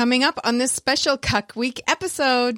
[0.00, 2.56] Coming up on this special Cuck Week episode.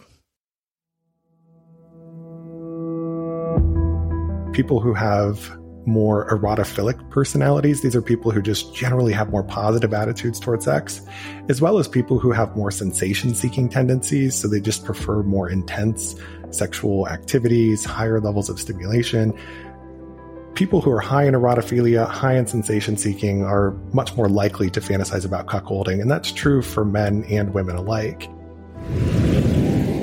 [4.53, 7.81] People who have more erotophilic personalities.
[7.81, 11.03] These are people who just generally have more positive attitudes towards sex,
[11.49, 14.37] as well as people who have more sensation seeking tendencies.
[14.37, 16.15] So they just prefer more intense
[16.51, 19.37] sexual activities, higher levels of stimulation.
[20.55, 24.81] People who are high in erotophilia, high in sensation seeking, are much more likely to
[24.81, 26.01] fantasize about cuckolding.
[26.01, 28.29] And that's true for men and women alike.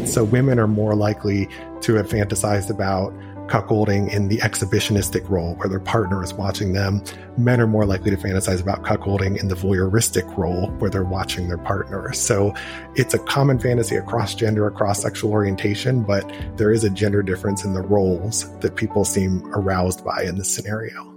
[0.08, 1.48] So women are more likely
[1.82, 3.14] to have fantasized about
[3.50, 7.04] cuckolding in the exhibitionistic role where their partner is watching them.
[7.38, 11.48] Men are more likely to fantasize about cuckolding in the voyeuristic role where they're watching
[11.48, 12.14] their partner.
[12.14, 12.54] So
[12.96, 17.66] it's a common fantasy across gender, across sexual orientation, but there is a gender difference
[17.66, 21.16] in the roles that people seem aroused by in this scenario.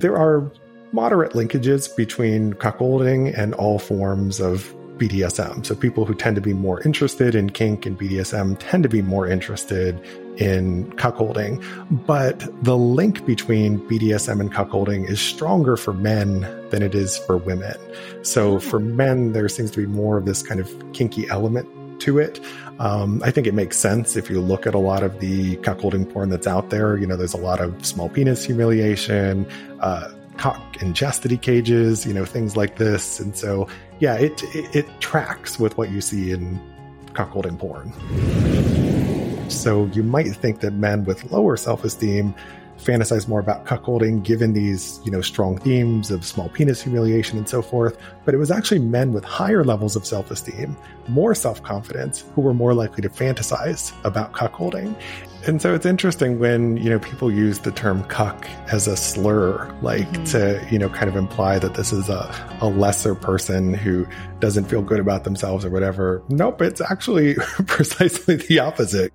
[0.00, 0.50] There are
[0.92, 5.64] moderate linkages between cuckolding and all forms of BDSM.
[5.64, 9.00] So people who tend to be more interested in kink and BDSM tend to be
[9.00, 9.98] more interested
[10.36, 11.64] in cuckolding.
[12.06, 17.38] But the link between BDSM and cuckolding is stronger for men than it is for
[17.38, 17.76] women.
[18.22, 21.66] So for men, there seems to be more of this kind of kinky element
[22.00, 22.38] to it.
[22.78, 26.10] Um, I think it makes sense if you look at a lot of the cuckolding
[26.10, 26.96] porn that's out there.
[26.96, 29.46] You know, there's a lot of small penis humiliation,
[29.80, 33.20] uh, cock and chastity cages, you know, things like this.
[33.20, 33.68] And so,
[34.00, 36.60] yeah, it, it, it tracks with what you see in
[37.12, 37.92] cuckolding porn.
[39.50, 42.34] So you might think that men with lower self esteem
[42.78, 47.48] fantasize more about cuckolding given these, you know, strong themes of small penis humiliation and
[47.48, 47.98] so forth.
[48.24, 50.76] But it was actually men with higher levels of self esteem,
[51.08, 54.94] more self confidence, who were more likely to fantasize about cuckolding.
[55.46, 59.74] And so it's interesting when, you know, people use the term cuck as a slur,
[59.80, 60.24] like mm-hmm.
[60.24, 64.06] to, you know, kind of imply that this is a, a lesser person who
[64.38, 66.22] doesn't feel good about themselves or whatever.
[66.28, 67.34] Nope, it's actually
[67.66, 69.14] precisely the opposite.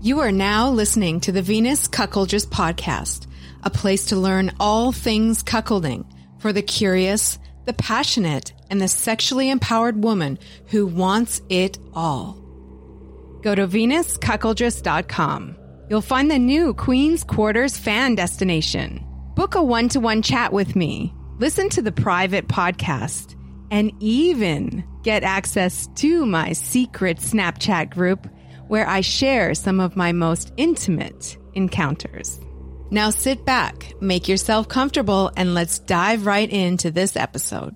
[0.00, 3.28] You are now listening to the Venus Cuckoldress podcast,
[3.62, 6.04] a place to learn all things cuckolding
[6.42, 12.34] for the curious, the passionate, and the sexually empowered woman who wants it all.
[13.42, 15.56] Go to venuscuckoldress.com.
[15.88, 19.06] You'll find the new Queen's Quarters fan destination.
[19.36, 23.36] Book a one to one chat with me, listen to the private podcast,
[23.70, 28.26] and even get access to my secret Snapchat group
[28.66, 32.40] where I share some of my most intimate encounters.
[32.92, 37.74] Now sit back, make yourself comfortable, and let's dive right into this episode.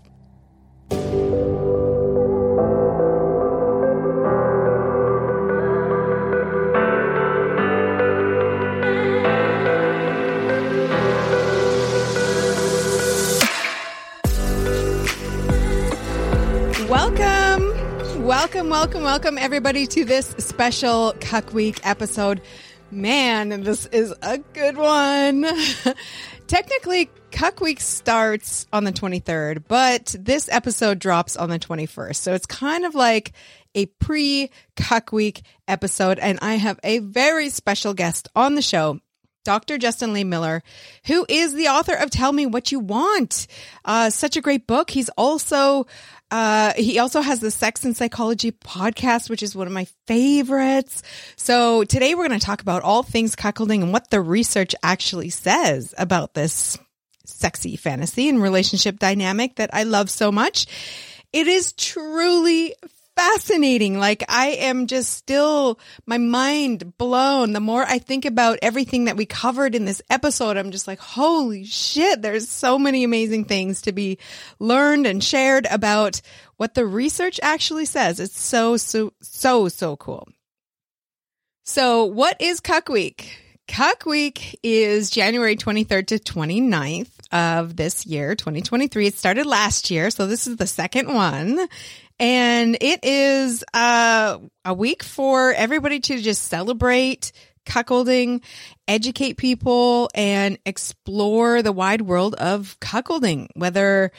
[16.90, 22.42] Welcome, welcome, welcome, welcome, everybody, to this special Cuck Week episode.
[22.90, 25.44] Man, this is a good one.
[26.46, 32.14] Technically, Cuck Week starts on the 23rd, but this episode drops on the 21st.
[32.14, 33.32] So it's kind of like
[33.74, 36.20] a pre Cuck Week episode.
[36.20, 39.00] And I have a very special guest on the show.
[39.44, 39.78] Dr.
[39.78, 40.60] Justin Lehmiller,
[41.06, 43.46] who is the author of Tell Me What You Want.
[43.84, 44.90] Uh, such a great book.
[44.90, 45.86] He's also
[46.30, 51.02] uh, he also has the Sex and Psychology podcast, which is one of my favorites.
[51.36, 55.30] So today we're going to talk about all things cuckolding and what the research actually
[55.30, 56.78] says about this
[57.24, 60.66] sexy fantasy and relationship dynamic that I love so much.
[61.32, 62.74] It is truly
[63.16, 63.98] fascinating.
[63.98, 67.52] Like I am just still my mind blown.
[67.52, 71.00] The more I think about everything that we covered in this episode, I'm just like,
[71.00, 74.18] holy shit, there's so many amazing things to be
[74.58, 76.20] learned and shared about
[76.56, 78.20] what the research actually says.
[78.20, 80.28] It's so, so, so, so cool.
[81.64, 83.40] So what is Cuck Week?
[83.66, 89.08] Cuck Week is January 23rd to 29th of this year, 2023.
[89.08, 91.66] It started last year, so this is the second one.
[92.18, 97.32] And it is uh, a week for everybody to just celebrate
[97.66, 98.42] cuckolding,
[98.88, 104.12] educate people, and explore the wide world of cuckolding, whether,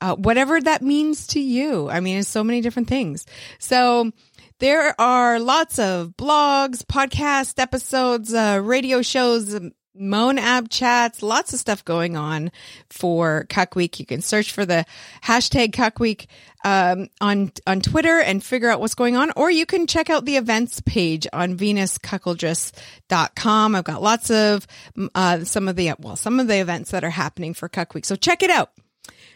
[0.00, 1.90] uh, whatever that means to you.
[1.90, 3.26] I mean, it's so many different things.
[3.58, 4.12] So,
[4.60, 9.58] there are lots of blogs, podcast episodes, uh, radio shows,
[9.94, 12.50] Moan app chats, lots of stuff going on
[12.88, 14.00] for Cuck Week.
[14.00, 14.86] You can search for the
[15.22, 16.28] hashtag Cuck Week
[16.64, 20.24] um, on on Twitter and figure out what's going on, or you can check out
[20.24, 23.74] the events page on venuscuckoldress.com.
[23.74, 24.66] I've got lots of
[25.14, 28.06] uh, some of the well, some of the events that are happening for Cuck Week,
[28.06, 28.72] so check it out.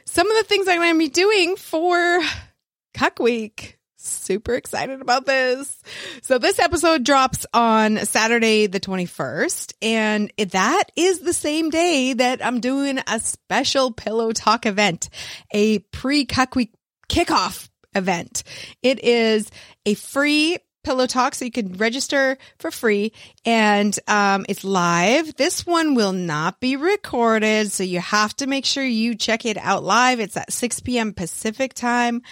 [0.04, 2.20] Some of the things I'm going to be doing for
[2.94, 3.75] Cuck Week
[4.06, 5.82] super excited about this.
[6.22, 9.74] So this episode drops on Saturday, the 21st.
[9.82, 15.08] And that is the same day that I'm doing a special pillow talk event,
[15.52, 16.72] a pre cuck week
[17.08, 18.42] kickoff event.
[18.82, 19.50] It is
[19.84, 23.12] a free pillow talk so you can register for free
[23.44, 28.64] and um, it's live this one will not be recorded so you have to make
[28.64, 32.22] sure you check it out live it's at 6 p.m pacific time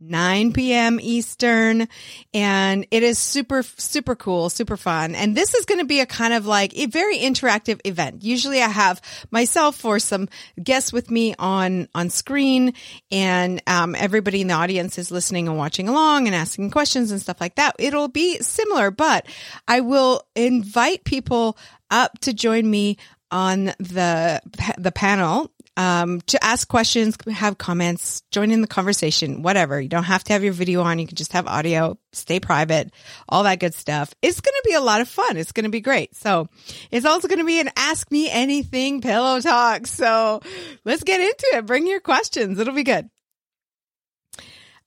[0.00, 0.98] 9 p.m.
[1.00, 1.88] Eastern.
[2.34, 5.14] And it is super, super cool, super fun.
[5.14, 8.22] And this is going to be a kind of like a very interactive event.
[8.22, 9.00] Usually I have
[9.30, 10.28] myself or some
[10.62, 12.74] guests with me on, on screen
[13.10, 17.20] and, um, everybody in the audience is listening and watching along and asking questions and
[17.20, 17.76] stuff like that.
[17.78, 19.26] It'll be similar, but
[19.66, 21.56] I will invite people
[21.90, 22.96] up to join me
[23.30, 24.40] on the
[24.78, 29.80] the panel um, to ask questions, have comments, join in the conversation, whatever.
[29.80, 30.98] You don't have to have your video on.
[30.98, 32.92] You can just have audio, stay private,
[33.28, 34.14] all that good stuff.
[34.22, 35.36] It's going to be a lot of fun.
[35.36, 36.14] It's going to be great.
[36.16, 36.48] So
[36.90, 39.86] it's also going to be an ask me anything pillow talk.
[39.86, 40.40] So
[40.84, 41.66] let's get into it.
[41.66, 42.58] Bring your questions.
[42.58, 43.10] It'll be good.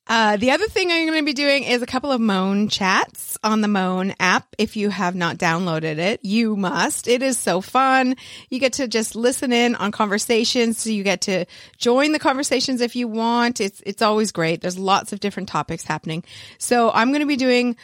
[0.09, 3.37] Uh, the other thing I'm going to be doing is a couple of Moan chats
[3.43, 4.55] on the Moan app.
[4.57, 7.07] If you have not downloaded it, you must.
[7.07, 8.15] It is so fun.
[8.49, 10.79] You get to just listen in on conversations.
[10.79, 11.45] So you get to
[11.77, 13.61] join the conversations if you want.
[13.61, 14.61] It's, it's always great.
[14.61, 16.23] There's lots of different topics happening.
[16.57, 17.77] So I'm going to be doing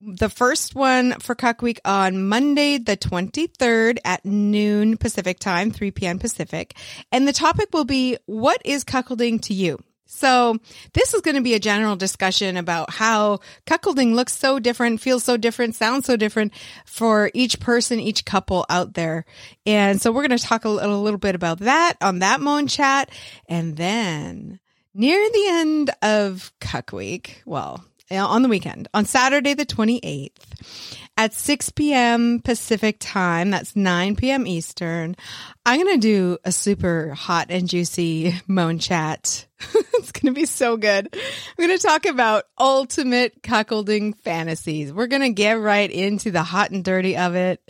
[0.00, 5.90] the first one for Cuck Week on Monday, the 23rd at noon Pacific time, 3
[5.90, 6.18] p.m.
[6.18, 6.74] Pacific.
[7.12, 9.78] And the topic will be, what is cuckolding to you?
[10.06, 10.56] So
[10.92, 15.24] this is going to be a general discussion about how cuckolding looks so different, feels
[15.24, 16.52] so different, sounds so different
[16.84, 19.26] for each person, each couple out there.
[19.66, 22.68] And so we're going to talk a, a little bit about that on that Moan
[22.68, 23.10] chat.
[23.48, 24.60] And then
[24.94, 30.30] near the end of Cuck Week, well, uh, on the weekend, on Saturday the 28th,
[31.16, 32.40] at 6 p.m.
[32.40, 33.50] Pacific time.
[33.50, 34.46] That's 9 p.m.
[34.46, 35.16] Eastern.
[35.64, 39.45] I'm going to do a super hot and juicy moan chat.
[39.74, 41.08] it's going to be so good.
[41.12, 44.92] I'm going to talk about ultimate cuckolding fantasies.
[44.92, 47.60] We're going to get right into the hot and dirty of it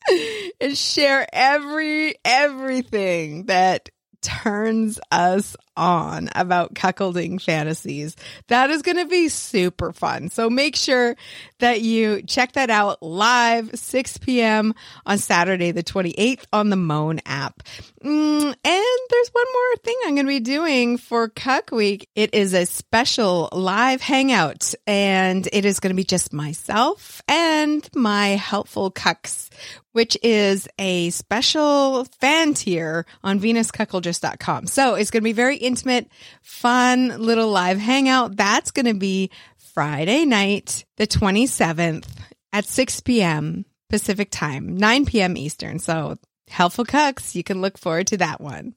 [0.60, 3.90] and share every, everything that
[4.22, 8.16] turns us on about cuckolding fantasies.
[8.48, 10.28] That is going to be super fun.
[10.30, 11.16] So make sure
[11.58, 14.74] that you check that out live 6 p.m.
[15.06, 17.62] on Saturday, the 28th on the Moan app.
[18.02, 22.08] Mm, and there's one more thing I'm going to be doing for Cuck Week.
[22.14, 27.88] It is a special live hangout and it is going to be just myself and
[27.94, 29.50] my helpful cucks
[29.94, 34.66] which is a special fan tier on venuscuckoldress.com.
[34.66, 36.08] So it's going to be very intimate,
[36.42, 38.36] fun little live hangout.
[38.36, 42.06] That's going to be Friday night, the 27th
[42.52, 43.64] at 6 p.m.
[43.90, 45.36] Pacific time, 9 p.m.
[45.36, 45.78] Eastern.
[45.78, 46.16] So
[46.48, 48.74] helpful cucks, you can look forward to that one.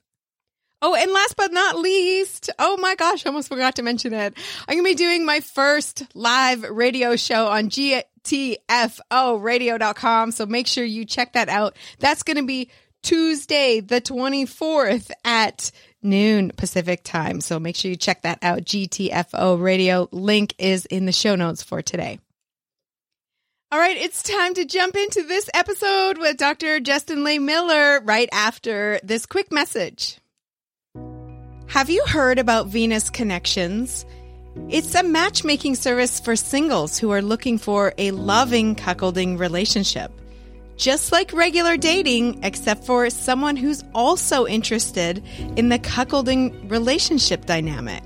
[0.82, 4.38] Oh, and last but not least, oh my gosh, I almost forgot to mention it.
[4.68, 10.32] I'm going to be doing my first live radio show on GTFOradio.com.
[10.32, 11.76] So make sure you check that out.
[11.98, 12.70] That's going to be
[13.02, 17.42] Tuesday, the 24th at noon Pacific time.
[17.42, 18.60] So make sure you check that out.
[18.60, 22.20] GTFO radio link is in the show notes for today.
[23.70, 26.80] All right, it's time to jump into this episode with Dr.
[26.80, 30.20] Justin Lay Lehmiller right after this quick message.
[31.68, 34.06] Have you heard about Venus Connections?
[34.70, 40.14] It's a matchmaking service for singles who are looking for a loving cuckolding relationship
[40.78, 45.24] just like regular dating, except for someone who's also interested
[45.58, 48.04] in the cuckolding relationship dynamic.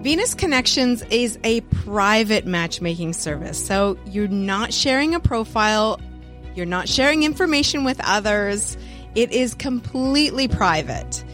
[0.00, 6.00] Venus Connections is a private matchmaking service, so you're not sharing a profile,
[6.54, 8.76] you're not sharing information with others,
[9.14, 11.24] it is completely private.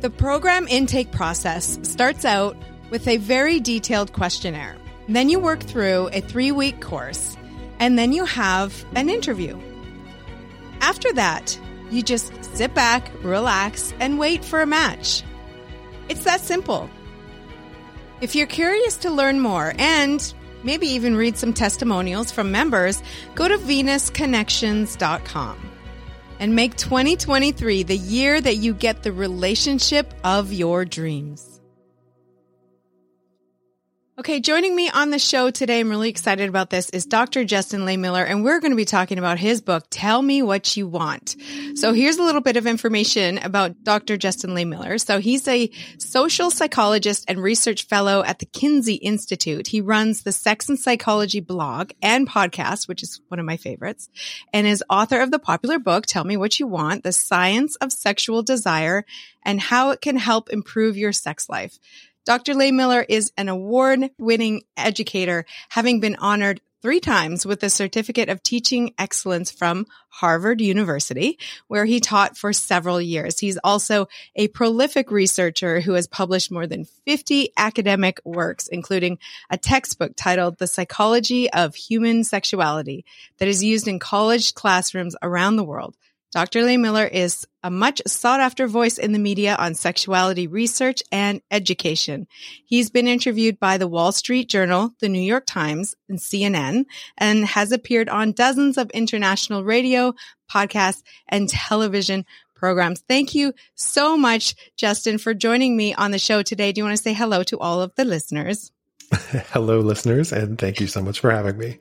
[0.00, 2.56] The program intake process starts out
[2.90, 4.76] with a very detailed questionnaire.
[5.08, 7.36] Then you work through a three week course
[7.78, 9.58] and then you have an interview.
[10.80, 11.58] After that,
[11.90, 15.22] you just sit back, relax, and wait for a match.
[16.08, 16.90] It's that simple.
[18.20, 23.02] If you're curious to learn more and maybe even read some testimonials from members,
[23.34, 25.70] go to venusconnections.com.
[26.40, 31.53] and make 2023 the year that you get the relationship of your dreams.
[34.16, 37.42] Okay, joining me on the show today, I'm really excited about this, is Dr.
[37.44, 40.86] Justin Lehmiller, and we're going to be talking about his book, Tell Me What You
[40.86, 41.34] Want.
[41.74, 44.16] So here's a little bit of information about Dr.
[44.16, 45.00] Justin Lehmiller.
[45.00, 45.68] So he's a
[45.98, 49.66] social psychologist and research fellow at the Kinsey Institute.
[49.66, 54.08] He runs the Sex and Psychology blog and podcast, which is one of my favorites,
[54.52, 57.90] and is author of the popular book, Tell Me What You Want, The Science of
[57.90, 59.04] Sexual Desire
[59.44, 61.80] and How It Can Help Improve Your Sex Life.
[62.24, 62.54] Dr.
[62.54, 68.42] Lehmiller is an award winning educator, having been honored three times with a Certificate of
[68.42, 71.38] Teaching Excellence from Harvard University,
[71.68, 73.38] where he taught for several years.
[73.38, 79.18] He's also a prolific researcher who has published more than 50 academic works, including
[79.50, 83.04] a textbook titled The Psychology of Human Sexuality
[83.36, 85.94] that is used in college classrooms around the world.
[86.34, 86.62] Dr.
[86.62, 92.26] Lehmiller is a much sought after voice in the media on sexuality research and education.
[92.64, 96.86] He's been interviewed by the Wall Street Journal, the New York Times, and CNN,
[97.16, 100.12] and has appeared on dozens of international radio,
[100.50, 102.26] podcasts, and television
[102.56, 103.04] programs.
[103.06, 106.72] Thank you so much, Justin, for joining me on the show today.
[106.72, 108.72] Do you want to say hello to all of the listeners?
[109.52, 111.78] hello, listeners, and thank you so much for having me.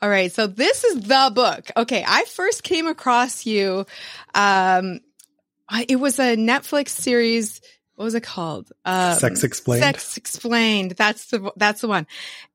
[0.00, 0.30] All right.
[0.32, 1.70] So this is the book.
[1.76, 2.04] Okay.
[2.06, 3.84] I first came across you.
[4.34, 5.00] Um,
[5.88, 7.60] it was a Netflix series.
[7.98, 8.70] What was it called?
[8.84, 9.82] Um, Sex Explained.
[9.82, 10.92] Sex Explained.
[10.92, 12.06] That's the that's the one.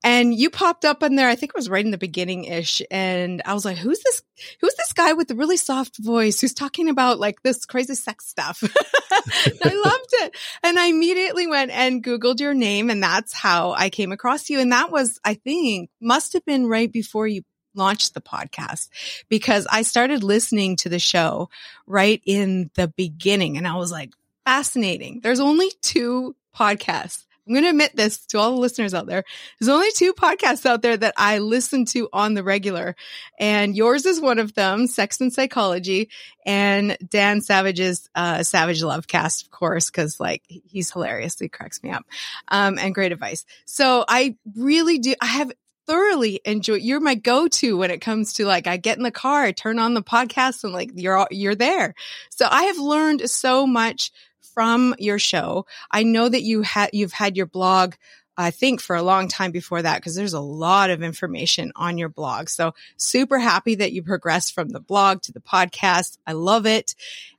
[0.02, 1.28] And you popped up on there.
[1.28, 2.82] I think it was right in the beginning ish.
[2.90, 4.22] And I was like, "Who's this?
[4.62, 8.26] Who's this guy with the really soft voice who's talking about like this crazy sex
[8.26, 8.64] stuff?"
[9.12, 10.34] I loved it,
[10.64, 14.62] and I immediately went and Googled your name, and that's how I came across you.
[14.62, 17.42] And that was, I think, must have been right before you
[17.76, 18.88] launched the podcast
[19.28, 21.50] because I started listening to the show
[21.86, 24.12] right in the beginning and I was like,
[24.46, 25.22] fascinating.
[25.22, 27.26] There's only two podcasts.
[27.46, 29.26] I'm going to admit this to all the listeners out there.
[29.60, 32.96] There's only two podcasts out there that I listen to on the regular.
[33.38, 36.10] And yours is one of them, Sex and Psychology,
[36.46, 41.38] and Dan Savage's uh, Savage Love Cast, of course, because like he's hilarious.
[41.38, 42.06] He cracks me up.
[42.48, 43.44] Um, and great advice.
[43.66, 45.14] So I really do.
[45.22, 45.52] I have
[45.86, 46.76] thoroughly enjoy.
[46.76, 49.80] You're my go-to when it comes to like I get in the car, I turn
[49.80, 51.94] on the podcast, and like you're you're there.
[52.30, 54.12] So I have learned so much
[54.54, 55.66] from your show.
[55.92, 57.96] I know that you had you've had your blog.
[58.36, 62.00] I think for a long time before that, because there's a lot of information on
[62.00, 62.50] your blog.
[62.50, 66.18] So super happy that you progressed from the blog to the podcast.
[66.26, 66.96] I love it.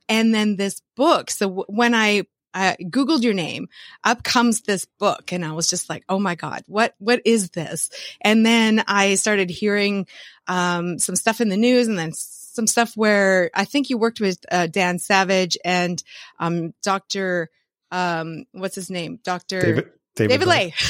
[0.07, 1.31] And then this book.
[1.31, 2.23] So w- when I
[2.55, 3.67] Googled your name,
[4.05, 5.33] up comes this book.
[5.33, 7.89] And I was just like, Oh my God, what, what is this?
[8.21, 10.07] And then I started hearing,
[10.47, 12.13] um, some stuff in the news and then
[12.55, 16.01] some stuff where I think you worked with, uh, Dan Savage and,
[16.39, 17.49] um, Dr.
[17.91, 19.19] Um, what's his name?
[19.23, 19.61] Dr.
[19.61, 20.73] David, David, David Ley.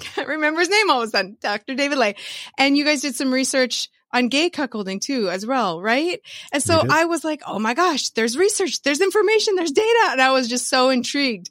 [0.00, 1.36] Can't remember his name all of a sudden.
[1.40, 1.74] Dr.
[1.74, 2.14] David Ley.
[2.56, 6.20] And you guys did some research on gay cuckolding too, as well, right?
[6.52, 10.08] And so I was like, oh my gosh, there's research, there's information, there's data.
[10.12, 11.50] And I was just so intrigued.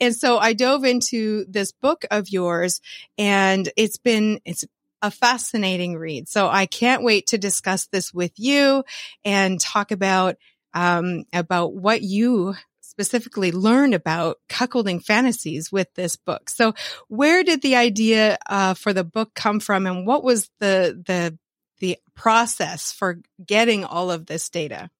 [0.00, 2.80] And so I dove into this book of yours
[3.18, 4.64] and it's been, it's
[5.02, 6.28] a fascinating read.
[6.28, 8.84] So I can't wait to discuss this with you
[9.24, 10.36] and talk about,
[10.74, 12.54] um, about what you
[12.98, 16.50] specifically learned about cuckolding fantasies with this book.
[16.50, 16.74] So
[17.06, 21.38] where did the idea uh, for the book come from and what was the the
[21.78, 24.90] the process for getting all of this data?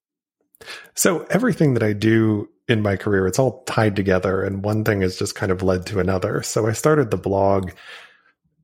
[0.94, 5.00] So everything that I do in my career, it's all tied together and one thing
[5.00, 6.42] has just kind of led to another.
[6.42, 7.72] So I started the blog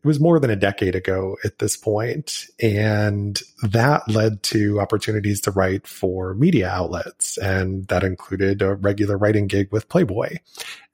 [0.04, 5.40] it was more than a decade ago at this point, and that led to opportunities
[5.40, 10.36] to write for media outlets, and that included a regular writing gig with Playboy.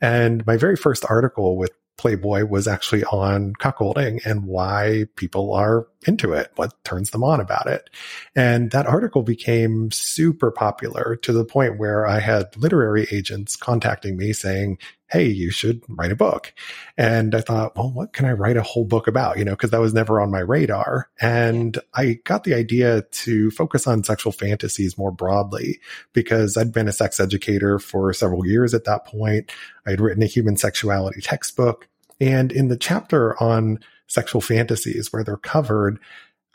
[0.01, 5.89] And my very first article with Playboy was actually on cuckolding and why people are
[6.07, 7.91] into it, what turns them on about it.
[8.37, 14.17] And that article became super popular to the point where I had literary agents contacting
[14.17, 14.79] me saying,
[15.11, 16.53] Hey, you should write a book.
[16.97, 19.39] And I thought, well, what can I write a whole book about?
[19.39, 21.09] You know, cause that was never on my radar.
[21.21, 25.81] And I got the idea to focus on sexual fantasies more broadly
[26.13, 29.51] because I'd been a sex educator for several years at that point.
[29.87, 31.89] I had written a human sexuality textbook.
[32.21, 35.99] And in the chapter on sexual fantasies where they're covered,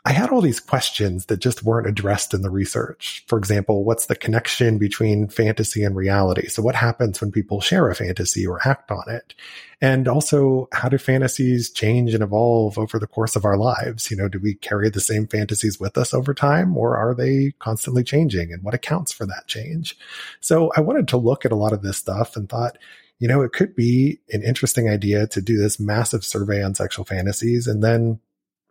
[0.06, 3.24] I had all these questions that just weren't addressed in the research.
[3.26, 6.46] For example, what's the connection between fantasy and reality?
[6.46, 9.34] So what happens when people share a fantasy or act on it?
[9.80, 14.08] And also, how do fantasies change and evolve over the course of our lives?
[14.08, 17.54] You know, do we carry the same fantasies with us over time or are they
[17.58, 19.98] constantly changing and what accounts for that change?
[20.40, 22.78] So I wanted to look at a lot of this stuff and thought,
[23.18, 27.04] you know, it could be an interesting idea to do this massive survey on sexual
[27.04, 28.20] fantasies and then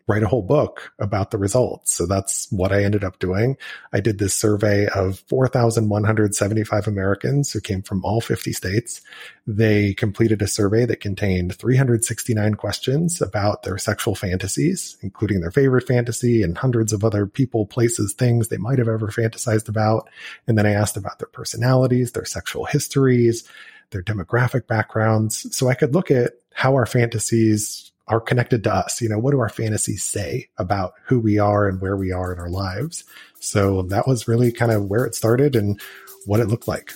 [0.07, 1.93] write a whole book about the results.
[1.93, 3.57] So that's what I ended up doing.
[3.91, 9.01] I did this survey of 4,175 Americans who came from all 50 states.
[9.47, 15.87] They completed a survey that contained 369 questions about their sexual fantasies, including their favorite
[15.87, 20.07] fantasy and hundreds of other people, places, things they might have ever fantasized about.
[20.47, 23.43] And then I asked about their personalities, their sexual histories,
[23.89, 25.55] their demographic backgrounds.
[25.55, 29.01] So I could look at how our fantasies are connected to us.
[29.01, 32.31] You know, what do our fantasies say about who we are and where we are
[32.33, 33.03] in our lives?
[33.39, 35.79] So that was really kind of where it started and
[36.25, 36.93] what it looked like.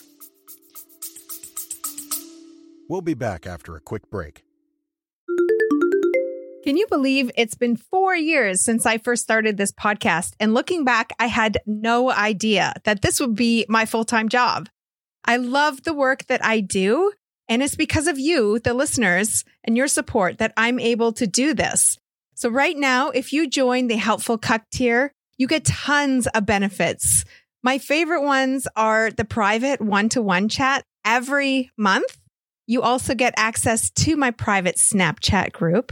[2.89, 4.43] We'll be back after a quick break.
[6.63, 10.33] Can you believe it's been four years since I first started this podcast?
[10.39, 14.69] And looking back, I had no idea that this would be my full time job.
[15.23, 17.13] I love the work that I do.
[17.49, 21.55] And it's because of you, the listeners, and your support that I'm able to do
[21.55, 21.97] this.
[22.35, 27.25] So right now, if you join the Helpful Cuck tier, you get tons of benefits.
[27.63, 32.17] My favorite ones are the private one to one chat every month.
[32.67, 35.91] You also get access to my private Snapchat group,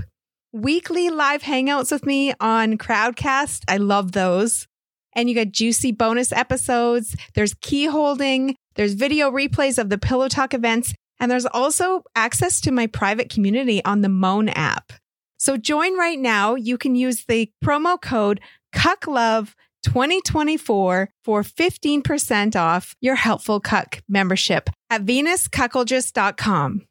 [0.53, 3.63] weekly live hangouts with me on Crowdcast.
[3.67, 4.67] I love those.
[5.13, 7.15] And you get juicy bonus episodes.
[7.33, 8.55] There's key holding.
[8.75, 13.29] There's video replays of the Pillow Talk events and there's also access to my private
[13.29, 14.93] community on the Moan app.
[15.37, 16.55] So join right now.
[16.55, 18.41] You can use the promo code
[18.75, 26.86] CUCKLOVE2024 for 15% off your helpful Cuck membership at VenusCuckoldress.com.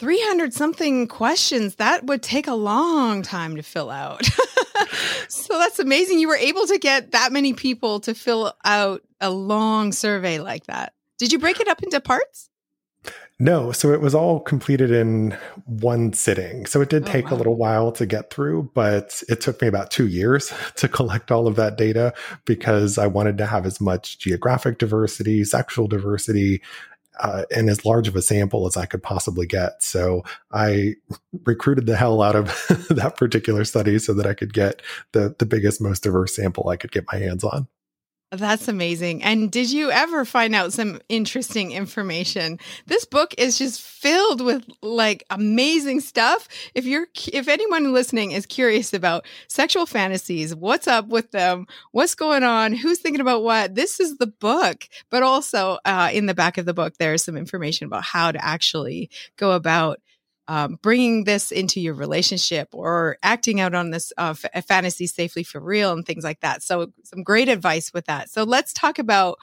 [0.00, 4.26] 300 something questions that would take a long time to fill out.
[5.28, 6.18] So that's amazing.
[6.18, 10.66] You were able to get that many people to fill out a long survey like
[10.66, 10.92] that.
[11.18, 12.48] Did you break it up into parts?
[13.38, 16.66] No so it was all completed in one sitting.
[16.66, 17.36] So it did oh, take oh, wow.
[17.36, 21.30] a little while to get through but it took me about two years to collect
[21.30, 22.12] all of that data
[22.44, 26.60] because i wanted to have as much geographic diversity sexual diversity
[27.18, 29.82] uh, and as large of a sample as I could possibly get.
[29.82, 30.94] So I
[31.44, 32.46] recruited the hell out of
[32.90, 36.76] that particular study so that I could get the the biggest, most diverse sample I
[36.76, 37.66] could get my hands on.
[38.32, 39.24] That's amazing.
[39.24, 42.60] And did you ever find out some interesting information?
[42.86, 46.46] This book is just filled with like amazing stuff.
[46.72, 51.66] If you're if anyone listening is curious about sexual fantasies, what's up with them?
[51.90, 52.72] What's going on?
[52.72, 53.74] Who's thinking about what?
[53.74, 54.88] This is the book.
[55.10, 58.44] But also uh, in the back of the book there's some information about how to
[58.44, 59.98] actually go about
[60.50, 65.44] um, bringing this into your relationship or acting out on this uh, f- fantasy safely
[65.44, 66.64] for real and things like that.
[66.64, 68.30] So, some great advice with that.
[68.30, 69.38] So, let's talk about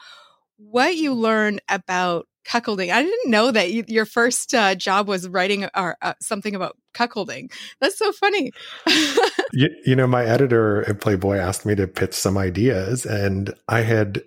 [0.58, 2.92] what you learned about cuckolding.
[2.92, 6.76] I didn't know that you, your first uh, job was writing or uh, something about
[6.92, 7.50] cuckolding.
[7.80, 8.52] That's so funny.
[9.52, 13.80] you, you know, my editor at Playboy asked me to pitch some ideas, and I
[13.80, 14.22] had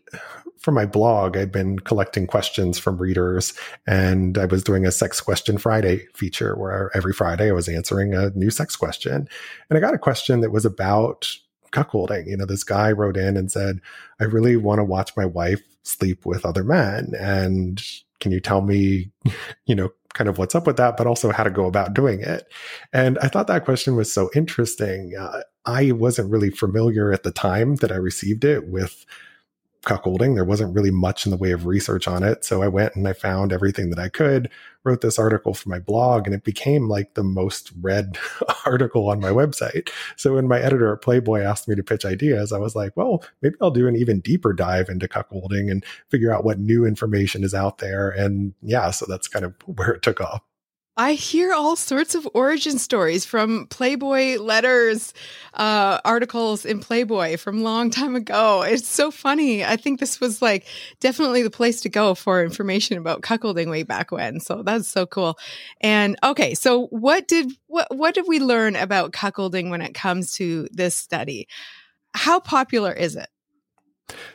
[0.61, 3.53] for my blog, I'd been collecting questions from readers
[3.87, 8.13] and I was doing a Sex Question Friday feature where every Friday I was answering
[8.13, 9.27] a new sex question.
[9.69, 11.27] And I got a question that was about
[11.71, 12.27] cuckolding.
[12.27, 13.81] You know, this guy wrote in and said,
[14.19, 17.13] I really want to watch my wife sleep with other men.
[17.19, 17.81] And
[18.19, 19.11] can you tell me,
[19.65, 22.21] you know, kind of what's up with that, but also how to go about doing
[22.21, 22.51] it?
[22.93, 25.13] And I thought that question was so interesting.
[25.17, 29.05] Uh, I wasn't really familiar at the time that I received it with
[29.85, 30.35] cuckolding.
[30.35, 32.45] There wasn't really much in the way of research on it.
[32.45, 34.49] So I went and I found everything that I could,
[34.83, 38.17] wrote this article for my blog, and it became like the most read
[38.65, 39.89] article on my website.
[40.17, 43.23] So when my editor at Playboy asked me to pitch ideas, I was like, well,
[43.41, 47.43] maybe I'll do an even deeper dive into cuckolding and figure out what new information
[47.43, 48.09] is out there.
[48.09, 50.41] And yeah, so that's kind of where it took off.
[51.01, 55.15] I hear all sorts of origin stories from Playboy letters,
[55.55, 58.61] uh, articles in Playboy from long time ago.
[58.61, 59.65] It's so funny.
[59.65, 60.67] I think this was like
[60.99, 64.39] definitely the place to go for information about cuckolding way back when.
[64.39, 65.39] So that's so cool.
[65.81, 70.33] And okay, so what did what what did we learn about cuckolding when it comes
[70.33, 71.47] to this study?
[72.13, 73.29] How popular is it?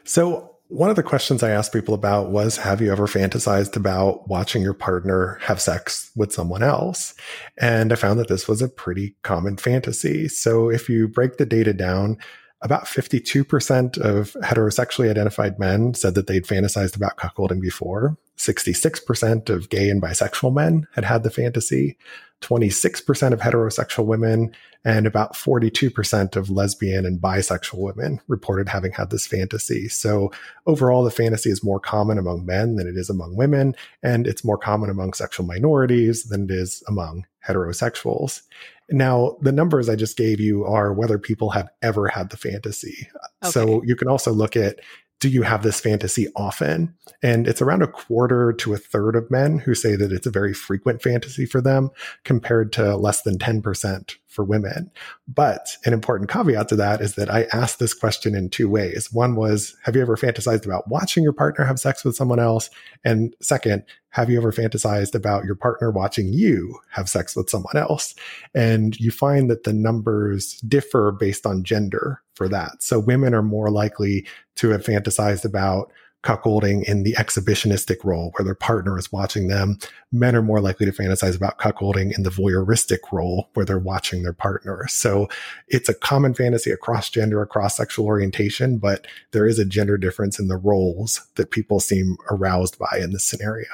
[0.03, 4.29] So one of the questions I asked people about was Have you ever fantasized about
[4.29, 7.15] watching your partner have sex with someone else?
[7.59, 10.29] And I found that this was a pretty common fantasy.
[10.29, 12.19] So if you break the data down,
[12.63, 18.17] about 52% of heterosexually identified men said that they'd fantasized about cuckolding before.
[18.37, 21.97] 66% of gay and bisexual men had had the fantasy.
[22.43, 29.11] 26% of heterosexual women and about 42% of lesbian and bisexual women reported having had
[29.11, 29.89] this fantasy.
[29.89, 30.31] So
[30.67, 34.45] overall, the fantasy is more common among men than it is among women, and it's
[34.45, 38.43] more common among sexual minorities than it is among heterosexuals.
[38.91, 43.09] Now, the numbers I just gave you are whether people have ever had the fantasy.
[43.43, 43.51] Okay.
[43.51, 44.79] So you can also look at
[45.21, 46.95] do you have this fantasy often?
[47.23, 50.31] And it's around a quarter to a third of men who say that it's a
[50.31, 51.91] very frequent fantasy for them
[52.25, 54.91] compared to less than 10% for women.
[55.27, 59.13] But an important caveat to that is that I asked this question in two ways.
[59.13, 62.71] One was, have you ever fantasized about watching your partner have sex with someone else?
[63.03, 67.77] And second, have you ever fantasized about your partner watching you have sex with someone
[67.77, 68.15] else?
[68.55, 72.83] And you find that the numbers differ based on gender for that.
[72.83, 75.91] So women are more likely to have fantasized about
[76.23, 79.79] cuckolding in the exhibitionistic role where their partner is watching them.
[80.11, 84.23] Men are more likely to fantasize about cuckolding in the voyeuristic role where they're watching
[84.23, 84.87] their partner.
[84.89, 85.29] So
[85.69, 90.39] it's a common fantasy across gender, across sexual orientation, but there is a gender difference
[90.39, 93.69] in the roles that people seem aroused by in this scenario.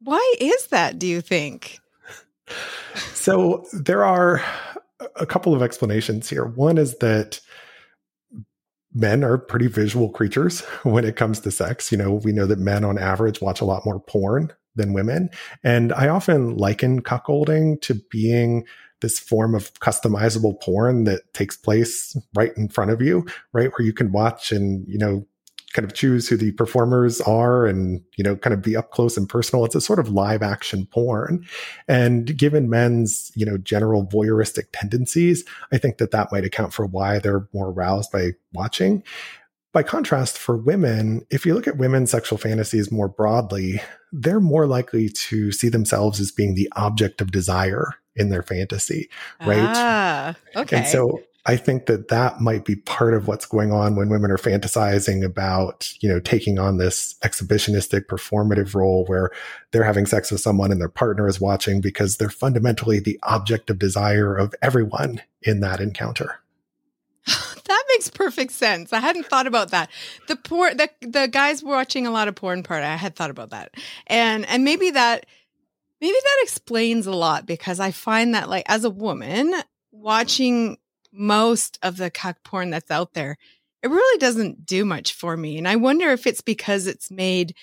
[0.00, 1.80] Why is that, do you think?
[3.14, 4.42] So there are
[5.16, 6.44] a couple of explanations here.
[6.44, 7.40] One is that
[8.96, 11.92] men are pretty visual creatures when it comes to sex.
[11.92, 15.30] You know, we know that men on average watch a lot more porn than women.
[15.62, 18.64] And I often liken cuckolding to being
[19.00, 23.70] this form of customizable porn that takes place right in front of you, right?
[23.70, 25.26] Where you can watch and, you know,
[25.76, 29.18] kind of choose who the performers are and you know kind of be up close
[29.18, 29.64] and personal.
[29.66, 31.44] It's a sort of live action porn.
[31.86, 36.86] And given men's you know general voyeuristic tendencies i think that that might account for
[36.86, 39.02] why they're more aroused by watching.
[39.72, 44.66] By contrast for women if you look at women's sexual fantasies more broadly they're more
[44.66, 49.10] likely to see themselves as being the object of desire in their fantasy
[49.42, 49.58] right?
[49.58, 53.94] Ah, okay and so I think that that might be part of what's going on
[53.94, 59.30] when women are fantasizing about, you know, taking on this exhibitionistic performative role where
[59.70, 63.70] they're having sex with someone and their partner is watching because they're fundamentally the object
[63.70, 66.40] of desire of everyone in that encounter.
[67.26, 68.92] that makes perfect sense.
[68.92, 69.88] I hadn't thought about that.
[70.26, 73.50] The poor the the guys watching a lot of porn part, I had thought about
[73.50, 73.72] that.
[74.08, 75.26] And and maybe that
[76.00, 79.54] maybe that explains a lot because I find that like as a woman
[79.92, 80.78] watching
[81.16, 83.36] most of the cuck porn that's out there,
[83.82, 85.58] it really doesn't do much for me.
[85.58, 87.54] And I wonder if it's because it's made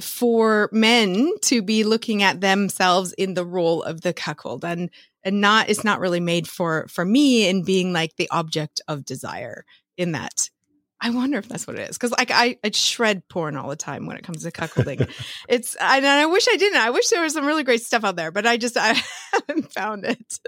[0.00, 4.90] for men to be looking at themselves in the role of the cuckold and
[5.24, 9.06] and not it's not really made for for me in being like the object of
[9.06, 9.64] desire
[9.96, 10.50] in that
[11.00, 13.76] I wonder if that's what it is because like I, I shred porn all the
[13.76, 15.08] time when it comes to cuckolding.
[15.48, 16.80] it's I, and I wish I didn't.
[16.80, 19.00] I wish there was some really great stuff out there, but I just I
[19.32, 20.38] haven't found it.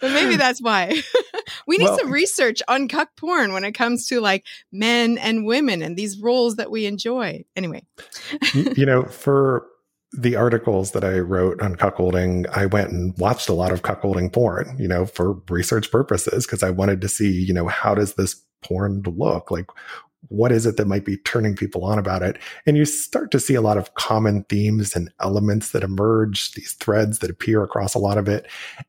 [0.00, 1.00] but maybe that's why
[1.66, 5.46] we need well, some research on cuck porn when it comes to like men and
[5.46, 7.44] women and these roles that we enjoy.
[7.56, 7.82] Anyway,
[8.52, 9.66] you, you know, for
[10.12, 14.32] the articles that I wrote on cuckolding, I went and watched a lot of cuckolding
[14.32, 18.14] porn, you know, for research purposes because I wanted to see, you know, how does
[18.14, 19.50] this porn to look?
[19.50, 19.66] Like,
[20.28, 22.38] what is it that might be turning people on about it?
[22.66, 26.72] And you start to see a lot of common themes and elements that emerge, these
[26.72, 28.46] threads that appear across a lot of it.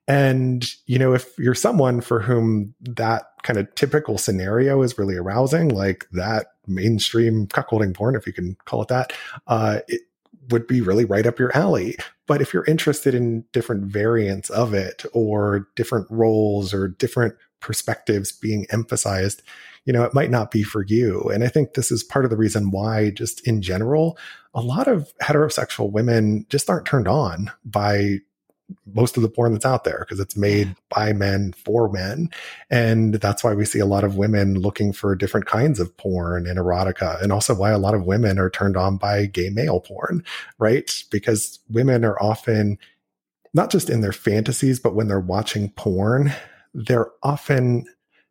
[0.08, 5.16] And, you know, if you're someone for whom that kind of typical scenario is really
[5.16, 9.14] arousing, like that mainstream cuckolding porn, if you can call it that,
[9.48, 10.02] uh, it
[10.50, 11.98] would be really right up your alley.
[12.26, 18.32] But if you're interested in different variants of it or different roles or different perspectives
[18.32, 19.41] being emphasized,
[19.86, 21.22] you know, it might not be for you.
[21.34, 24.17] And I think this is part of the reason why, just in general,
[24.54, 28.17] a lot of heterosexual women just aren't turned on by
[28.93, 32.30] most of the porn that's out there because it's made by men for men.
[32.70, 36.48] And that's why we see a lot of women looking for different kinds of porn
[36.48, 39.80] and erotica, and also why a lot of women are turned on by gay male
[39.80, 40.24] porn,
[40.60, 40.91] right?
[41.12, 42.78] Because women are often
[43.54, 46.34] not just in their fantasies, but when they're watching porn,
[46.78, 47.86] they're often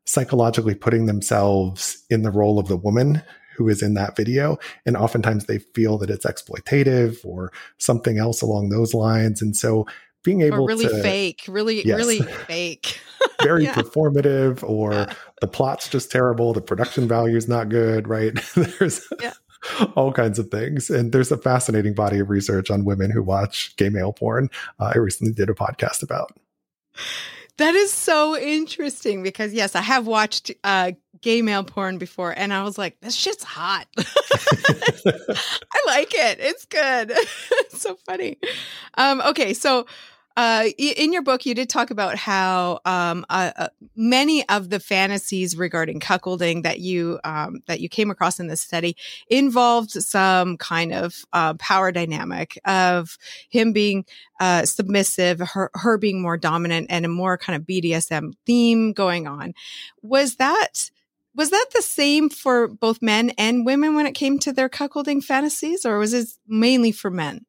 [0.06, 3.22] psychologically putting themselves in the role of the woman
[3.56, 4.56] who is in that video.
[4.84, 9.42] And oftentimes they feel that it's exploitative or something else along those lines.
[9.42, 9.86] And so
[10.22, 11.96] being able or really to, fake, really, yes.
[11.96, 13.00] really fake,
[13.42, 13.74] very yeah.
[13.74, 15.12] performative, or yeah.
[15.40, 18.32] the plot's just terrible, the production value is not good, right?
[18.54, 19.32] There's yeah.
[19.96, 20.90] all kinds of things.
[20.90, 24.50] And there's a fascinating body of research on women who watch gay male porn.
[24.78, 26.32] Uh, I recently did a podcast about.
[27.58, 30.92] That is so interesting because yes, I have watched uh,
[31.22, 36.38] gay male porn before, and I was like, "This shit's hot." I like it.
[36.40, 37.10] It's good.
[37.50, 38.38] it's so funny.
[38.98, 39.86] Um, okay, so
[40.36, 44.78] uh, in your book, you did talk about how um, uh, uh, many of the
[44.78, 48.96] fantasies regarding cuckolding that you um, that you came across in this study
[49.28, 53.16] involved some kind of uh, power dynamic of
[53.48, 54.04] him being
[54.38, 59.26] uh, submissive, her, her being more dominant, and a more kind of BDSM theme going
[59.26, 59.54] on.
[60.02, 60.90] Was that
[61.34, 65.24] was that the same for both men and women when it came to their cuckolding
[65.24, 67.46] fantasies, or was it mainly for men?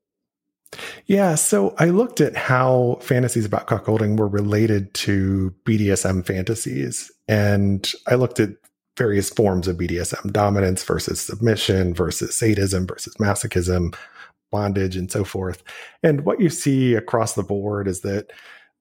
[1.05, 7.11] Yeah, so I looked at how fantasies about cuckolding were related to BDSM fantasies.
[7.27, 8.49] And I looked at
[8.97, 13.95] various forms of BDSM dominance versus submission versus sadism versus masochism,
[14.51, 15.63] bondage, and so forth.
[16.03, 18.31] And what you see across the board is that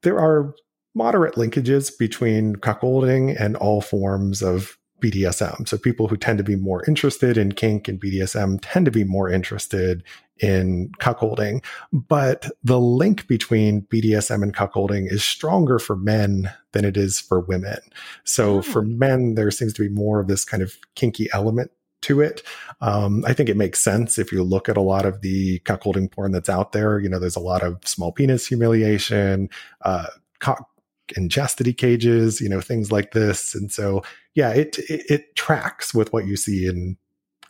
[0.03, 0.55] there are
[0.94, 5.68] moderate linkages between cuckolding and all forms of BDSM.
[5.68, 9.04] So people who tend to be more interested in kink and BDSM tend to be
[9.04, 10.02] more interested
[10.38, 11.64] in cuckolding.
[11.92, 17.40] But the link between BDSM and cuckolding is stronger for men than it is for
[17.40, 17.78] women.
[18.24, 18.62] So oh.
[18.62, 21.70] for men, there seems to be more of this kind of kinky element
[22.02, 22.42] to it.
[22.80, 26.11] Um, I think it makes sense if you look at a lot of the cuckolding
[26.11, 26.98] porn that's out there.
[26.98, 29.48] You know, there's a lot of small penis humiliation,
[29.82, 30.06] uh,
[30.38, 30.68] cock
[31.16, 33.54] and chastity cages, you know, things like this.
[33.54, 34.02] And so,
[34.37, 36.99] yeah, it, it, it tracks with what you see in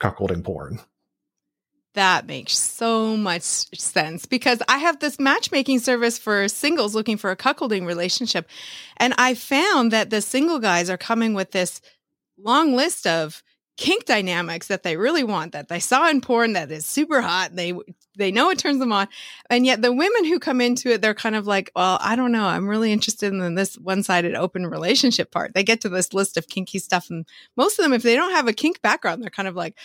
[0.01, 0.79] cuckolding porn.
[1.95, 7.31] That makes so much sense because I have this matchmaking service for singles looking for
[7.31, 8.49] a cuckolding relationship.
[8.99, 11.81] And I found that the single guys are coming with this
[12.39, 13.43] long list of
[13.77, 17.55] kink dynamics that they really want that they saw in porn that is super hot
[17.55, 17.75] they
[18.17, 19.07] they know it turns them on
[19.51, 22.33] and yet the women who come into it they're kind of like well i don't
[22.33, 25.53] know i'm really interested in this one-sided open relationship part.
[25.55, 28.33] They get to this list of kinky stuff and most of them if they don't
[28.33, 29.77] have a kink background they're kind of like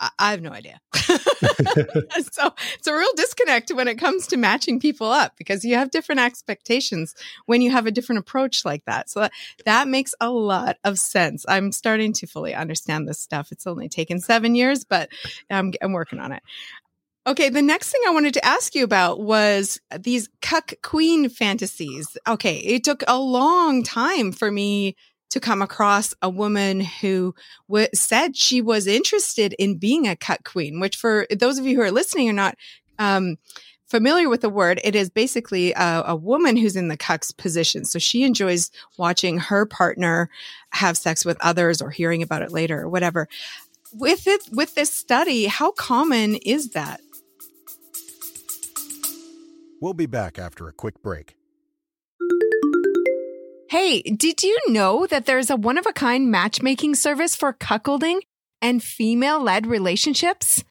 [0.00, 0.80] I, have no idea.
[0.94, 5.90] so it's a real disconnect when it comes to matching people up because you have
[5.90, 7.14] different expectations
[7.46, 9.10] when you have a different approach like that.
[9.10, 9.32] So that,
[9.64, 11.44] that makes a lot of sense.
[11.48, 13.50] I'm starting to fully understand this stuff.
[13.50, 15.10] It's only taken seven years, but
[15.50, 16.42] I'm, I'm working on it.
[17.26, 22.16] Okay, the next thing I wanted to ask you about was these cuck queen fantasies.
[22.26, 24.96] Okay, it took a long time for me
[25.30, 27.34] to come across a woman who
[27.68, 31.76] w- said she was interested in being a cuck queen, which for those of you
[31.76, 32.56] who are listening are not
[32.98, 33.36] um,
[33.88, 37.84] familiar with the word, it is basically a, a, woman who's in the cuck's position.
[37.84, 40.30] So she enjoys watching her partner
[40.70, 43.28] have sex with others or hearing about it later or whatever.
[43.92, 47.00] With it, with this study, how common is that?
[49.80, 51.37] We'll be back after a quick break.
[53.70, 58.20] Hey, did you know that there's a one of a kind matchmaking service for cuckolding
[58.62, 60.64] and female led relationships?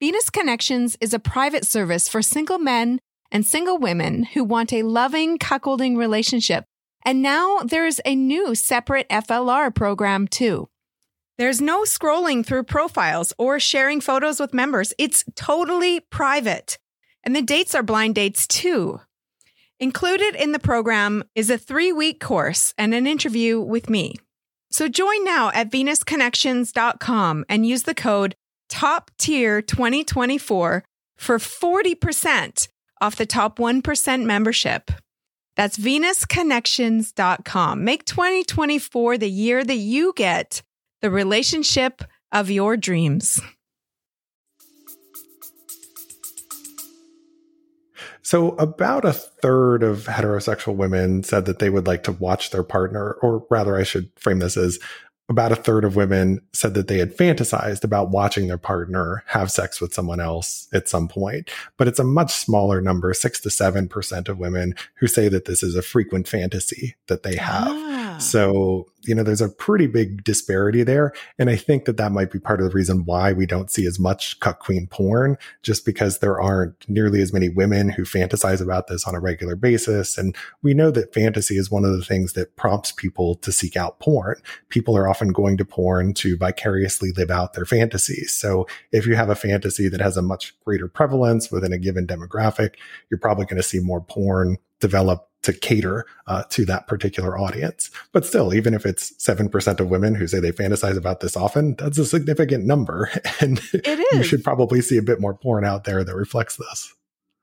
[0.00, 4.82] Venus Connections is a private service for single men and single women who want a
[4.82, 6.66] loving cuckolding relationship.
[7.06, 10.68] And now there's a new separate FLR program too.
[11.38, 14.92] There's no scrolling through profiles or sharing photos with members.
[14.98, 16.76] It's totally private.
[17.24, 19.00] And the dates are blind dates too.
[19.82, 24.14] Included in the program is a three week course and an interview with me.
[24.70, 28.36] So join now at venusconnections.com and use the code
[28.68, 30.84] top tier 2024
[31.16, 32.68] for 40%
[33.00, 34.92] off the top 1% membership.
[35.56, 37.82] That's venusconnections.com.
[37.82, 40.62] Make 2024 the year that you get
[41.00, 43.40] the relationship of your dreams.
[48.22, 52.62] So, about a third of heterosexual women said that they would like to watch their
[52.62, 54.78] partner, or rather, I should frame this as
[55.28, 59.50] about a third of women said that they had fantasized about watching their partner have
[59.50, 61.50] sex with someone else at some point.
[61.76, 65.62] But it's a much smaller number, six to 7% of women who say that this
[65.62, 67.68] is a frequent fantasy that they have.
[67.68, 68.01] Ah.
[68.18, 71.12] So, you know, there's a pretty big disparity there.
[71.38, 73.86] And I think that that might be part of the reason why we don't see
[73.86, 78.60] as much cuck queen porn, just because there aren't nearly as many women who fantasize
[78.60, 80.16] about this on a regular basis.
[80.16, 83.76] And we know that fantasy is one of the things that prompts people to seek
[83.76, 84.36] out porn.
[84.68, 88.32] People are often going to porn to vicariously live out their fantasies.
[88.32, 92.06] So if you have a fantasy that has a much greater prevalence within a given
[92.06, 92.74] demographic,
[93.10, 97.90] you're probably going to see more porn developed to cater uh, to that particular audience.
[98.12, 101.74] But still, even if it's 7% of women who say they fantasize about this often,
[101.76, 103.10] that's a significant number.
[103.40, 103.60] And
[104.12, 106.94] you should probably see a bit more porn out there that reflects this.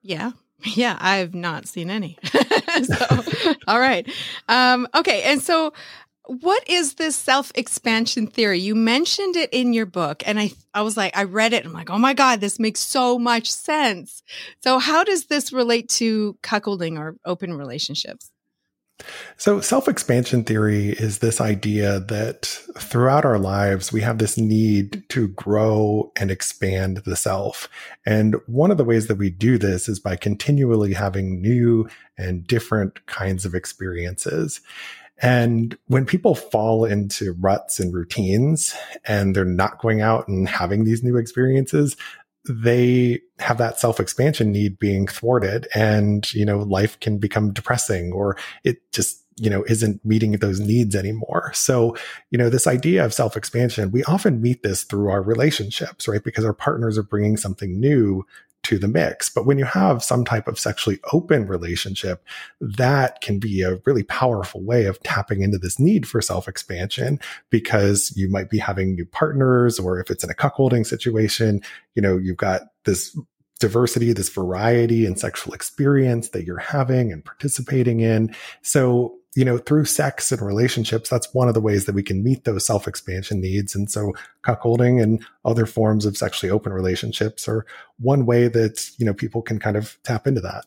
[0.02, 0.32] Yeah.
[0.64, 2.18] Yeah, I've not seen any.
[2.84, 3.24] so,
[3.68, 4.10] all right.
[4.48, 5.24] Um, okay.
[5.24, 5.74] And so
[6.30, 8.60] what is this self expansion theory?
[8.60, 11.66] You mentioned it in your book, and I I was like, I read it.
[11.66, 14.22] I'm like, oh my god, this makes so much sense.
[14.62, 18.32] So, how does this relate to cuckolding or open relationships?
[19.38, 22.46] So, self expansion theory is this idea that
[22.78, 27.68] throughout our lives, we have this need to grow and expand the self.
[28.06, 31.90] And one of the ways that we do this is by continually having new
[32.20, 34.62] and different kinds of experiences.
[35.22, 38.74] And when people fall into ruts and routines
[39.06, 41.98] and they're not going out and having these new experiences,
[42.48, 48.14] they have that self expansion need being thwarted and, you know, life can become depressing
[48.14, 51.52] or it just, you know, isn't meeting those needs anymore.
[51.54, 51.98] So,
[52.32, 56.24] you know, this idea of self expansion, we often meet this through our relationships, right?
[56.24, 58.26] Because our partners are bringing something new
[58.70, 59.30] to the mix.
[59.32, 62.24] But when you have some type of sexually open relationship,
[62.62, 67.20] that can be a really powerful way of tapping into this need for self expansion
[67.50, 71.62] because you might be having new partners, or if it's in a cuckolding situation,
[71.96, 73.18] you know, you've got this
[73.60, 78.34] diversity, this variety and sexual experience that you're having and participating in.
[78.62, 82.24] So you know, through sex and relationships, that's one of the ways that we can
[82.24, 83.76] meet those self expansion needs.
[83.76, 84.14] And so
[84.44, 87.66] cuckolding and other forms of sexually open relationships are
[88.00, 90.66] one way that, you know, people can kind of tap into that.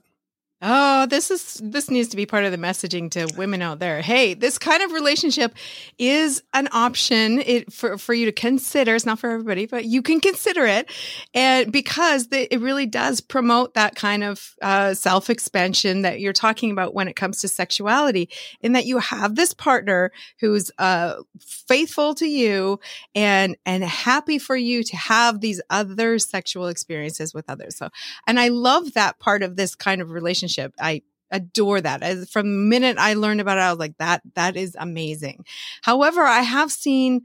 [0.65, 4.01] Oh, this is this needs to be part of the messaging to women out there.
[4.01, 5.57] Hey, this kind of relationship
[5.99, 8.95] is an option it, for for you to consider.
[8.95, 10.89] It's not for everybody, but you can consider it,
[11.35, 16.33] and because the, it really does promote that kind of uh, self expansion that you're
[16.33, 18.29] talking about when it comes to sexuality.
[18.61, 22.79] In that you have this partner who's uh, faithful to you
[23.17, 27.75] and and happy for you to have these other sexual experiences with others.
[27.75, 27.89] So,
[28.29, 30.75] and I love that part of this kind of relationship relationship.
[30.81, 32.03] I adore that.
[32.03, 35.45] As from the minute I learned about it, I was like, that that is amazing.
[35.83, 37.23] However, I have seen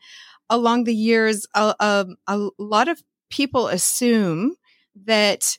[0.49, 4.55] along the years a, a, a lot of people assume
[5.05, 5.57] that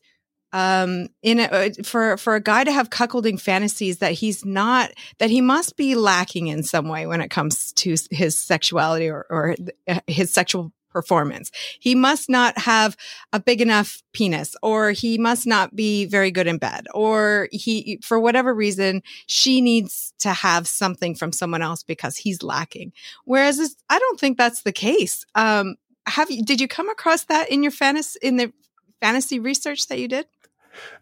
[0.55, 4.91] um in a, uh, for for a guy to have cuckolding fantasies that he's not
[5.19, 9.27] that he must be lacking in some way when it comes to his sexuality or,
[9.29, 9.55] or
[9.87, 11.51] uh, his sexual performance.
[11.79, 12.97] He must not have
[13.33, 17.99] a big enough penis or he must not be very good in bed or he,
[18.03, 22.93] for whatever reason, she needs to have something from someone else because he's lacking.
[23.25, 25.25] Whereas I don't think that's the case.
[25.35, 28.53] Um, have you, did you come across that in your fantasy, in the
[29.01, 30.27] fantasy research that you did?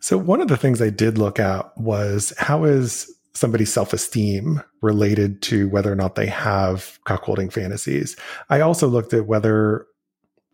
[0.00, 4.62] So one of the things I did look at was how is somebody's self esteem
[4.82, 8.16] related to whether or not they have cuckolding fantasies.
[8.50, 9.86] I also looked at whether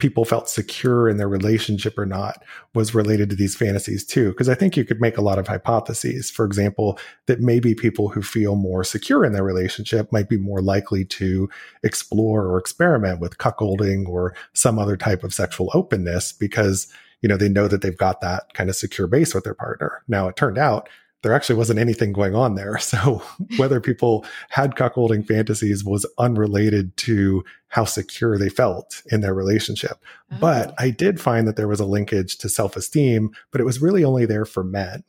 [0.03, 2.43] people felt secure in their relationship or not
[2.75, 4.31] was related to these fantasies too.
[4.31, 6.29] Because I think you could make a lot of hypotheses.
[6.29, 10.61] For example, that maybe people who feel more secure in their relationship might be more
[10.61, 11.49] likely to
[11.85, 17.37] explore or experiment with cuckolding or some other type of sexual openness because you know
[17.37, 20.03] they know that they've got that kind of secure base with their partner.
[20.09, 20.89] Now it turned out
[21.23, 22.79] there actually wasn't anything going on there.
[22.93, 23.23] So
[23.57, 29.97] whether people had cuckolding fantasies was unrelated to how secure they felt in their relationship.
[30.31, 30.37] Oh.
[30.41, 33.81] But I did find that there was a linkage to self esteem, but it was
[33.81, 35.05] really only there for men.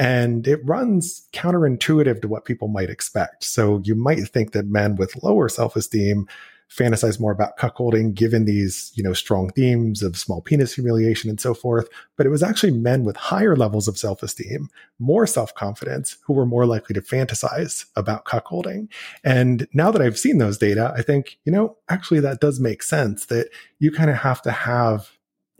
[0.00, 3.44] And it runs counterintuitive to what people might expect.
[3.44, 6.26] So you might think that men with lower self esteem
[6.70, 11.40] fantasize more about cuckolding given these, you know, strong themes of small penis humiliation and
[11.40, 11.88] so forth.
[12.16, 16.66] But it was actually men with higher levels of self-esteem, more self-confidence who were more
[16.66, 18.88] likely to fantasize about cuckolding.
[19.24, 22.82] And now that I've seen those data, I think, you know, actually that does make
[22.82, 25.10] sense that you kind of have to have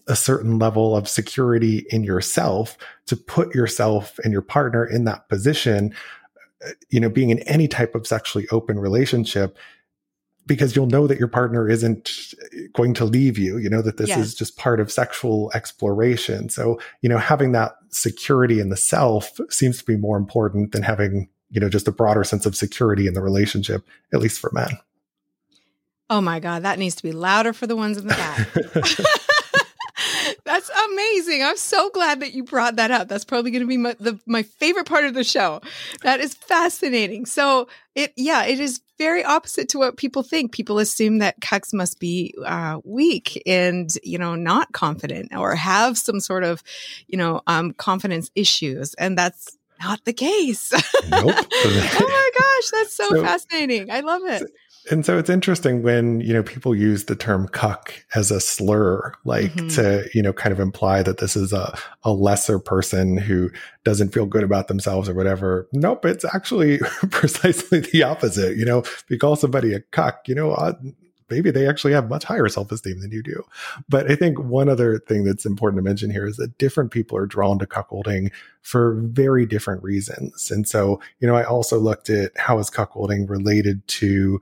[0.08, 5.28] a certain level of security in yourself to put yourself and your partner in that
[5.28, 5.94] position
[6.66, 9.58] uh, you know being in any type of sexually open relationship
[10.48, 12.34] because you'll know that your partner isn't
[12.72, 14.18] going to leave you, you know, that this yes.
[14.18, 16.48] is just part of sexual exploration.
[16.48, 20.82] So, you know, having that security in the self seems to be more important than
[20.82, 24.50] having, you know, just a broader sense of security in the relationship, at least for
[24.52, 24.78] men.
[26.10, 28.48] Oh my God, that needs to be louder for the ones in the back.
[31.18, 31.42] Amazing.
[31.42, 33.08] I'm so glad that you brought that up.
[33.08, 35.60] That's probably going to be my, the, my favorite part of the show.
[36.02, 37.26] That is fascinating.
[37.26, 40.52] So it, yeah, it is very opposite to what people think.
[40.52, 45.98] People assume that cucks must be uh, weak and, you know, not confident or have
[45.98, 46.62] some sort of,
[47.08, 48.94] you know, um, confidence issues.
[48.94, 50.72] And that's not the case.
[51.10, 51.34] Nope.
[51.54, 53.90] oh my gosh, that's so, so, fascinating.
[53.90, 54.42] I love it.
[54.90, 59.12] And so it's interesting when, you know, people use the term cuck as a slur,
[59.24, 59.68] like mm-hmm.
[59.68, 63.50] to, you know, kind of imply that this is a, a lesser person who
[63.84, 65.68] doesn't feel good about themselves or whatever.
[65.72, 66.78] Nope, it's actually
[67.10, 68.56] precisely the opposite.
[68.56, 70.72] You know, if you call somebody a cuck, you know, uh,
[71.30, 73.44] maybe they actually have much higher self esteem than you do.
[73.88, 77.16] But I think one other thing that's important to mention here is that different people
[77.18, 78.32] are drawn to cuckolding
[78.62, 80.50] for very different reasons.
[80.50, 84.40] And so, you know, I also looked at how is cuckolding related to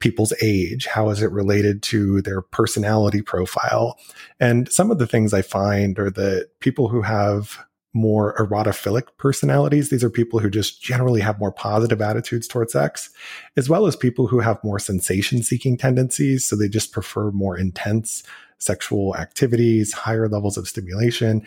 [0.00, 0.86] people's age?
[0.86, 3.98] How is it related to their personality profile?
[4.40, 7.58] And some of the things I find are that people who have
[7.94, 9.88] more erotophilic personalities.
[9.88, 13.10] These are people who just generally have more positive attitudes towards sex,
[13.56, 16.44] as well as people who have more sensation seeking tendencies.
[16.44, 18.24] So they just prefer more intense
[18.58, 21.46] sexual activities, higher levels of stimulation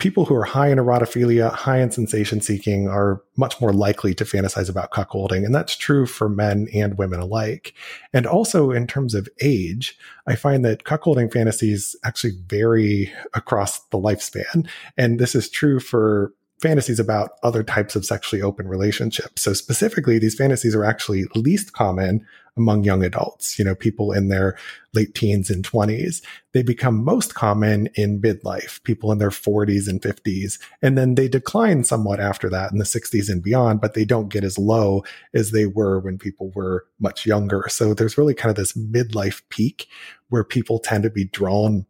[0.00, 4.24] people who are high in erotophilia, high in sensation seeking are much more likely to
[4.24, 5.44] fantasize about cuckolding.
[5.44, 7.74] And that's true for men and women alike.
[8.12, 9.96] And also in terms of age,
[10.26, 14.68] I find that cuckolding fantasies actually vary across the lifespan.
[14.96, 19.42] And this is true for fantasies about other types of sexually open relationships.
[19.42, 22.26] So specifically, these fantasies are actually least common
[22.60, 24.56] among young adults, you know, people in their
[24.94, 26.22] late teens and 20s.
[26.52, 30.58] They become most common in midlife, people in their 40s and 50s.
[30.82, 34.28] And then they decline somewhat after that in the 60s and beyond, but they don't
[34.28, 35.02] get as low
[35.34, 37.64] as they were when people were much younger.
[37.68, 39.88] So there's really kind of this midlife peak
[40.28, 41.86] where people tend to be drawn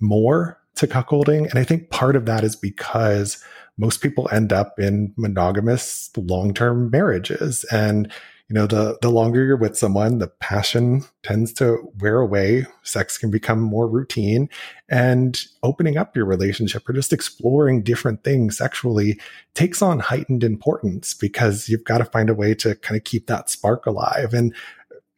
[0.00, 1.48] more to cuckolding.
[1.50, 3.42] And I think part of that is because
[3.76, 8.12] most people end up in monogamous long-term marriages and
[8.50, 13.16] you know the the longer you're with someone the passion tends to wear away sex
[13.16, 14.48] can become more routine
[14.88, 19.18] and opening up your relationship or just exploring different things sexually
[19.54, 23.28] takes on heightened importance because you've got to find a way to kind of keep
[23.28, 24.54] that spark alive and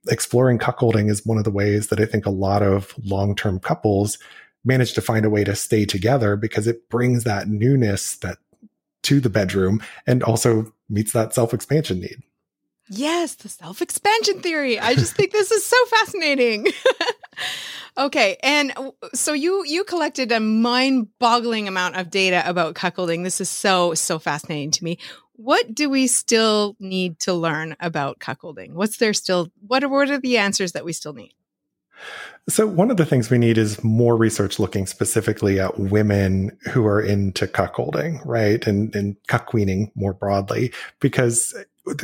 [0.08, 4.18] exploring cuckolding is one of the ways that i think a lot of long-term couples
[4.64, 8.38] manage to find a way to stay together because it brings that newness that
[9.02, 12.22] to the bedroom and also meets that self expansion need.
[12.94, 14.78] Yes, the self expansion theory.
[14.78, 16.66] I just think this is so fascinating.
[17.96, 18.74] okay, and
[19.14, 23.24] so you you collected a mind boggling amount of data about cuckolding.
[23.24, 24.98] This is so so fascinating to me.
[25.36, 28.74] What do we still need to learn about cuckolding?
[28.74, 29.50] What's there still?
[29.66, 31.32] What are what are the answers that we still need?
[32.48, 36.84] So one of the things we need is more research looking specifically at women who
[36.86, 38.66] are into cuckolding, right?
[38.66, 41.54] And, and cuckqueening more broadly, because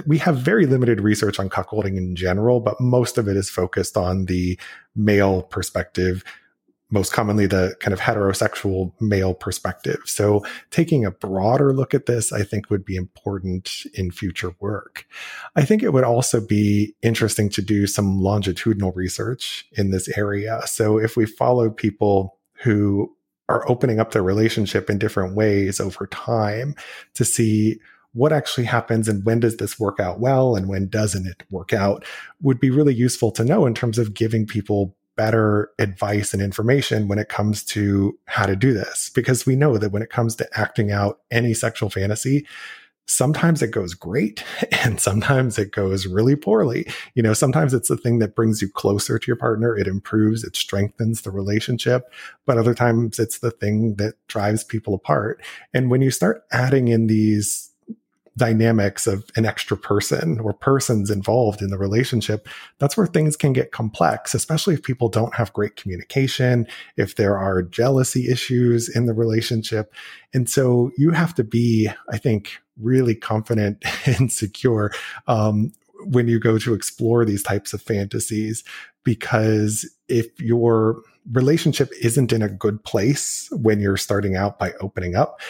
[0.06, 3.96] we have very limited research on cuckolding in general, but most of it is focused
[3.96, 4.58] on the
[4.96, 6.24] male perspective
[6.90, 10.00] most commonly the kind of heterosexual male perspective.
[10.06, 15.06] So taking a broader look at this, I think would be important in future work.
[15.54, 20.62] I think it would also be interesting to do some longitudinal research in this area.
[20.66, 23.14] So if we follow people who
[23.50, 26.74] are opening up their relationship in different ways over time
[27.14, 27.78] to see
[28.12, 31.72] what actually happens and when does this work out well and when doesn't it work
[31.72, 32.04] out
[32.40, 37.09] would be really useful to know in terms of giving people better advice and information
[37.09, 39.11] when it comes to how to do this.
[39.11, 42.46] Because we know that when it comes to acting out any sexual fantasy,
[43.06, 44.44] sometimes it goes great
[44.84, 46.86] and sometimes it goes really poorly.
[47.14, 49.76] You know, sometimes it's the thing that brings you closer to your partner.
[49.76, 52.12] It improves, it strengthens the relationship,
[52.46, 55.42] but other times it's the thing that drives people apart.
[55.74, 57.67] And when you start adding in these
[58.39, 63.53] dynamics of an extra person or persons involved in the relationship, that's where things can
[63.53, 66.66] get complex, especially if people don't have great communication,
[66.97, 69.93] if there are jealousy issues in the relationship.
[70.32, 74.93] And so you have to be, I think, really confident and secure
[75.26, 75.72] um,
[76.05, 78.62] when you go to explore these types of fantasies,
[79.05, 85.16] because if your relationship isn't in a good place when you're starting out by opening
[85.16, 85.41] up,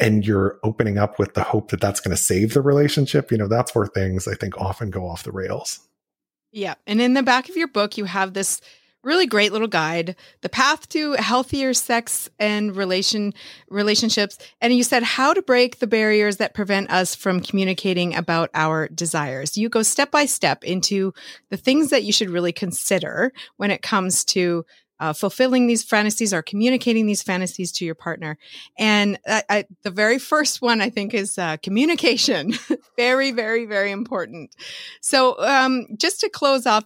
[0.00, 3.38] and you're opening up with the hope that that's going to save the relationship, you
[3.38, 5.80] know, that's where things I think often go off the rails.
[6.52, 6.74] Yeah.
[6.86, 8.60] And in the back of your book, you have this
[9.02, 13.32] really great little guide, The Path to Healthier Sex and Relation
[13.68, 14.36] Relationships.
[14.60, 18.88] And you said how to break the barriers that prevent us from communicating about our
[18.88, 19.56] desires.
[19.56, 21.14] You go step by step into
[21.50, 24.64] the things that you should really consider when it comes to
[25.00, 28.36] uh, fulfilling these fantasies or communicating these fantasies to your partner.
[28.78, 32.52] And I, I, the very first one I think is uh, communication.
[32.96, 34.54] very, very, very important.
[35.00, 36.84] So, um, just to close off,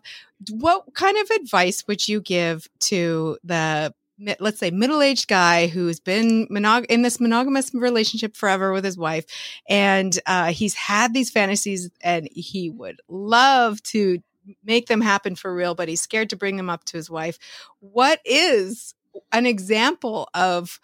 [0.51, 3.93] what kind of advice would you give to the
[4.39, 9.25] let's say middle-aged guy who's been monog- in this monogamous relationship forever with his wife
[9.69, 14.23] and uh, he's had these fantasies and he would love to
[14.65, 17.39] make them happen for real but he's scared to bring them up to his wife.
[17.81, 18.95] What is
[19.33, 20.81] an example of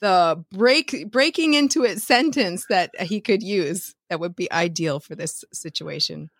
[0.00, 5.14] the break breaking into it sentence that he could use that would be ideal for
[5.14, 6.30] this situation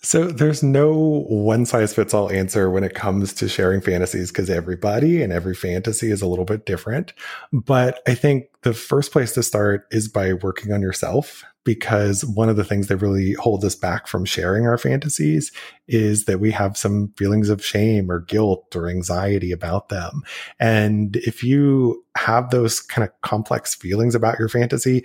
[0.00, 4.50] so there's no one size fits all answer when it comes to sharing fantasies because
[4.50, 7.12] everybody and every fantasy is a little bit different.
[7.52, 12.48] But I think the first place to start is by working on yourself because one
[12.48, 15.52] of the things that really hold us back from sharing our fantasies
[15.86, 20.22] is that we have some feelings of shame or guilt or anxiety about them.
[20.58, 25.04] And if you have those kind of complex feelings about your fantasy,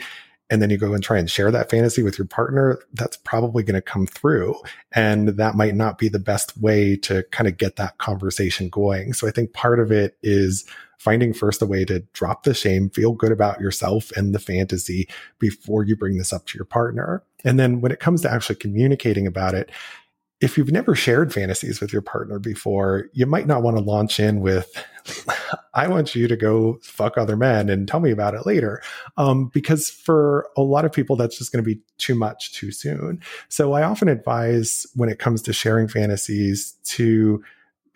[0.49, 3.63] and then you go and try and share that fantasy with your partner, that's probably
[3.63, 4.55] going to come through.
[4.93, 9.13] And that might not be the best way to kind of get that conversation going.
[9.13, 10.65] So I think part of it is
[10.97, 15.07] finding first a way to drop the shame, feel good about yourself and the fantasy
[15.39, 17.23] before you bring this up to your partner.
[17.43, 19.69] And then when it comes to actually communicating about it,
[20.39, 24.19] if you've never shared fantasies with your partner before, you might not want to launch
[24.19, 24.71] in with,
[25.73, 28.81] I want you to go fuck other men and tell me about it later.
[29.17, 32.71] Um, because for a lot of people, that's just going to be too much too
[32.71, 33.21] soon.
[33.49, 37.43] So I often advise when it comes to sharing fantasies to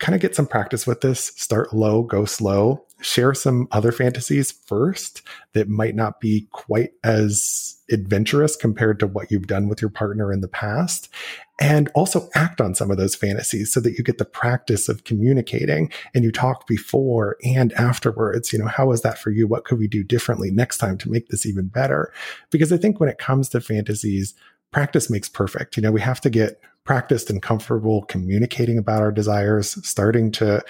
[0.02, 4.50] kind of get some practice with this, start low, go slow, share some other fantasies
[4.50, 5.22] first
[5.52, 10.32] that might not be quite as adventurous compared to what you've done with your partner
[10.32, 11.08] in the past
[11.60, 15.04] and also act on some of those fantasies so that you get the practice of
[15.04, 18.52] communicating and you talk before and afterwards.
[18.52, 19.46] You know, how is that for you?
[19.46, 22.12] What could we do differently next time to make this even better?
[22.50, 24.34] Because I think when it comes to fantasies,
[24.72, 25.76] practice makes perfect.
[25.76, 30.62] You know, we have to get practiced and comfortable communicating about our desires, starting to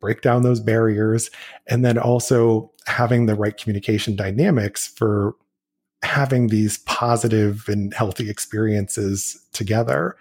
[0.00, 1.30] break down those barriers,
[1.66, 5.34] and then also having the right communication dynamics for
[6.02, 10.16] having these positive and healthy experiences together.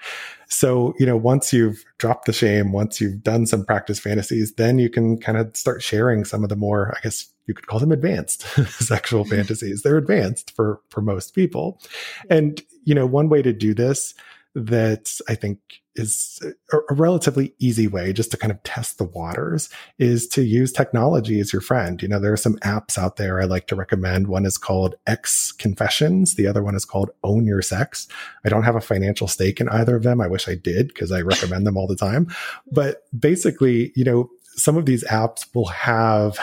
[0.48, 4.80] So, you know, once you've dropped the shame, once you've done some practice fantasies, then
[4.80, 7.80] you can kind of start sharing some of the more, I guess you could call
[7.80, 9.82] them advanced sexual fantasies.
[9.82, 11.80] They're advanced for for most people.
[12.30, 14.14] And, you know, one way to do this
[14.56, 15.60] that I think
[15.96, 16.40] is
[16.72, 20.72] a, a, relatively easy way just to kind of test the waters is to use
[20.72, 22.02] technology as your friend.
[22.02, 24.28] You know, there are some apps out there I like to recommend.
[24.28, 26.36] One is called X Confessions.
[26.36, 28.08] The other one is called Own Your Sex.
[28.46, 30.22] I don't have a financial stake in either of them.
[30.22, 32.28] I wish I did because I recommend them all the time.
[32.72, 36.40] But basically, you know, some of these apps will have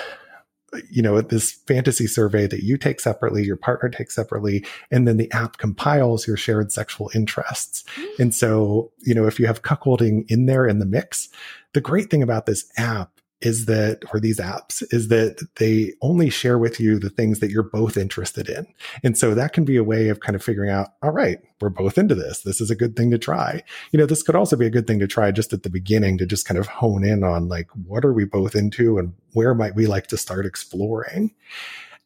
[0.91, 5.17] you know, this fantasy survey that you take separately, your partner takes separately, and then
[5.17, 7.85] the app compiles your shared sexual interests.
[8.19, 11.29] And so, you know, if you have cuckolding in there in the mix,
[11.73, 16.29] the great thing about this app is that, or these apps, is that they only
[16.29, 18.67] share with you the things that you're both interested in.
[19.03, 21.71] And so that can be a way of kind of figuring out, all right, we're
[21.71, 22.41] both into this.
[22.41, 23.63] This is a good thing to try.
[23.93, 26.19] You know, this could also be a good thing to try just at the beginning
[26.19, 29.55] to just kind of hone in on like, what are we both into and where
[29.55, 31.35] might we like to start exploring?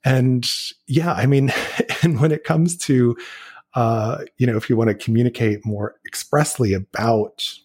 [0.05, 0.49] And
[0.87, 1.53] yeah, I mean,
[2.03, 3.17] and when it comes to,
[3.75, 7.59] uh, you know, if you want to communicate more expressly about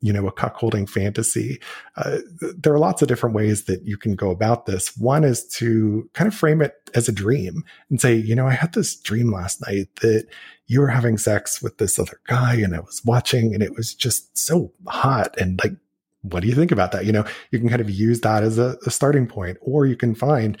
[0.00, 1.60] you know, a cuckolding fantasy.
[1.96, 4.96] Uh, there are lots of different ways that you can go about this.
[4.96, 8.52] One is to kind of frame it as a dream and say, you know, I
[8.52, 10.26] had this dream last night that
[10.66, 13.94] you were having sex with this other guy and I was watching and it was
[13.94, 15.74] just so hot and like,
[16.22, 17.06] what do you think about that?
[17.06, 19.96] You know, you can kind of use that as a, a starting point, or you
[19.96, 20.58] can find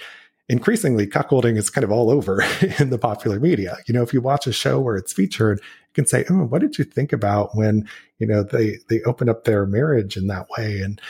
[0.48, 2.42] increasingly cuckolding is kind of all over
[2.78, 3.78] in the popular media.
[3.86, 6.60] You know, if you watch a show where it's featured, you can say, "Oh, what
[6.60, 7.88] did you think about when
[8.18, 11.00] you know they they open up their marriage in that way?" And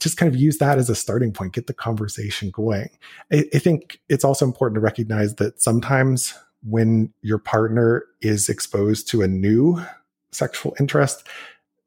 [0.00, 2.90] just kind of use that as a starting point, get the conversation going.
[3.32, 9.08] I, I think it's also important to recognize that sometimes when your partner is exposed
[9.08, 9.80] to a new
[10.32, 11.26] sexual interest,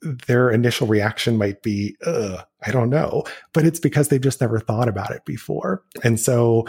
[0.01, 3.23] their initial reaction might be, I don't know,
[3.53, 5.83] but it's because they've just never thought about it before.
[6.03, 6.67] And so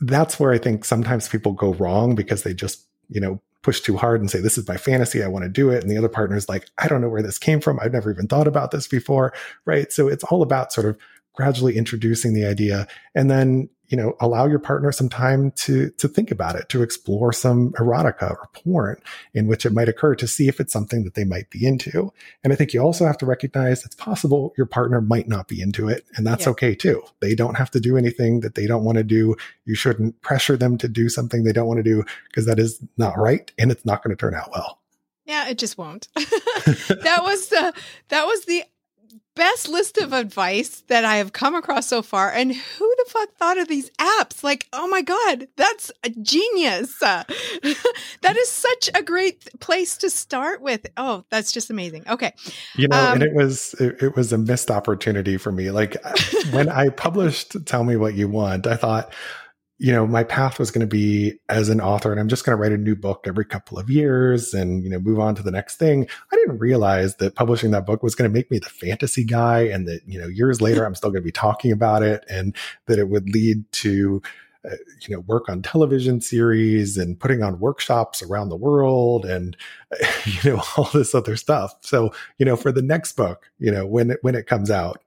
[0.00, 3.96] that's where I think sometimes people go wrong because they just, you know, push too
[3.96, 5.22] hard and say, this is my fantasy.
[5.22, 5.82] I want to do it.
[5.82, 7.78] And the other partner's like, I don't know where this came from.
[7.80, 9.32] I've never even thought about this before.
[9.64, 9.92] Right.
[9.92, 10.96] So it's all about sort of
[11.34, 16.08] gradually introducing the idea and then you know allow your partner some time to to
[16.08, 19.00] think about it to explore some erotica or porn
[19.34, 22.12] in which it might occur to see if it's something that they might be into.
[22.44, 25.60] And i think you also have to recognize it's possible your partner might not be
[25.60, 26.50] into it and that's yeah.
[26.50, 27.02] okay too.
[27.20, 29.36] They don't have to do anything that they don't want to do.
[29.64, 32.80] You shouldn't pressure them to do something they don't want to do because that is
[32.96, 34.80] not right and it's not going to turn out well.
[35.24, 36.08] Yeah it just won't.
[36.88, 37.72] That was the
[38.08, 38.64] that was the
[39.38, 42.30] best list of advice that I have come across so far.
[42.30, 44.42] And who the fuck thought of these apps?
[44.42, 47.00] Like, oh my God, that's a genius.
[47.00, 47.22] Uh,
[48.22, 50.86] that is such a great place to start with.
[50.96, 52.04] Oh, that's just amazing.
[52.08, 52.32] Okay.
[52.74, 55.70] You know, um, and it was it, it was a missed opportunity for me.
[55.70, 55.96] Like
[56.50, 59.14] when I published Tell Me What You Want, I thought,
[59.78, 62.56] you know, my path was going to be as an author and I'm just going
[62.56, 65.42] to write a new book every couple of years and, you know, move on to
[65.42, 66.08] the next thing.
[66.32, 69.60] I didn't realize that publishing that book was going to make me the fantasy guy
[69.60, 72.56] and that, you know, years later, I'm still going to be talking about it and
[72.86, 74.20] that it would lead to,
[74.64, 74.74] uh,
[75.06, 79.56] you know, work on television series and putting on workshops around the world and,
[80.42, 81.76] you know, all this other stuff.
[81.82, 85.04] So, you know, for the next book, you know, when it, when it comes out,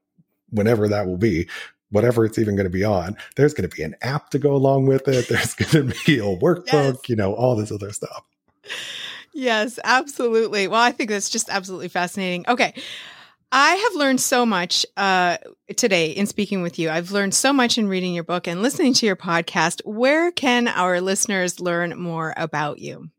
[0.50, 1.50] whenever that will be,
[1.92, 3.16] whatever it's even going to be on.
[3.36, 5.28] There's going to be an app to go along with it.
[5.30, 7.10] There's going to be a workbook, yes.
[7.10, 8.24] you know, all this other stuff.
[9.34, 10.68] Yes, absolutely.
[10.68, 12.46] Well, I think that's just absolutely fascinating.
[12.48, 12.74] Okay.
[13.54, 15.38] I have learned so much uh,
[15.76, 16.90] today in speaking with you.
[16.90, 19.82] I've learned so much in reading your book and listening to your podcast.
[19.86, 23.10] Where can our listeners learn more about you?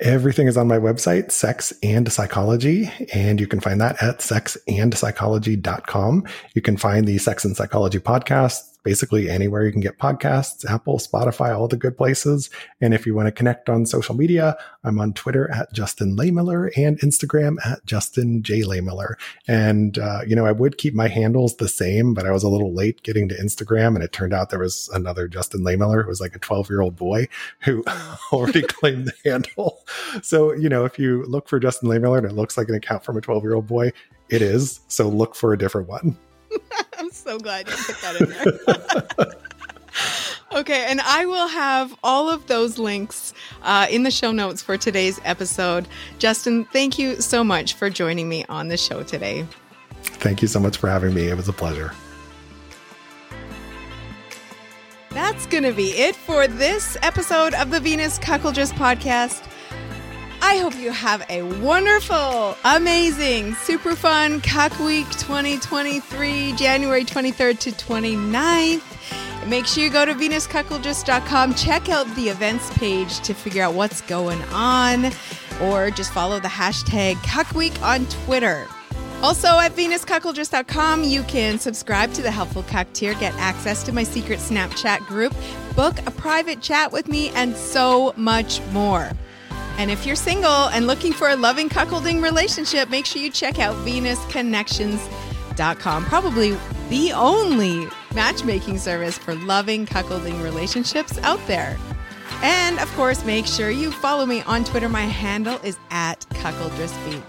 [0.00, 6.24] Everything is on my website, Sex and Psychology, and you can find that at sexandpsychology.com.
[6.54, 10.98] You can find the Sex and Psychology podcast basically anywhere you can get podcasts, Apple,
[10.98, 12.48] Spotify, all the good places.
[12.80, 16.70] And if you want to connect on social media, I'm on Twitter at Justin Lehmiller
[16.76, 18.62] and Instagram at Justin J.
[18.62, 19.14] Lehmiller.
[19.48, 22.48] And, uh, you know, I would keep my handles the same, but I was a
[22.48, 26.04] little late getting to Instagram and it turned out there was another Justin Lehmiller.
[26.04, 27.26] who was like a 12 year old boy
[27.62, 27.82] who
[28.32, 29.80] already claimed the handle.
[30.22, 33.02] So, you know, if you look for Justin Lehmiller and it looks like an account
[33.02, 33.90] from a 12 year old boy,
[34.28, 34.78] it is.
[34.86, 36.16] So look for a different one.
[36.98, 38.28] I'm so glad you put that in
[39.22, 39.40] there.
[40.60, 44.76] okay, and I will have all of those links uh, in the show notes for
[44.76, 45.88] today's episode.
[46.18, 49.46] Justin, thank you so much for joining me on the show today.
[50.02, 51.28] Thank you so much for having me.
[51.28, 51.92] It was a pleasure.
[55.10, 59.42] That's going to be it for this episode of the Venus Cuckoldress podcast.
[60.48, 67.72] I hope you have a wonderful, amazing, super fun Cuck Week 2023, January 23rd to
[67.72, 69.48] 29th.
[69.48, 74.02] Make sure you go to venuscuckoldress.com, check out the events page to figure out what's
[74.02, 75.10] going on,
[75.62, 78.68] or just follow the hashtag Cuck Week on Twitter.
[79.24, 84.04] Also at venuscuckoldress.com, you can subscribe to the Helpful Cuck tier, get access to my
[84.04, 85.34] secret Snapchat group,
[85.74, 89.10] book a private chat with me, and so much more.
[89.78, 93.58] And if you're single and looking for a loving cuckolding relationship, make sure you check
[93.58, 96.04] out venusconnections.com.
[96.06, 96.56] Probably
[96.88, 101.76] the only matchmaking service for loving cuckolding relationships out there.
[102.42, 104.88] And of course, make sure you follow me on Twitter.
[104.88, 107.22] My handle is at cuckoldressbeat.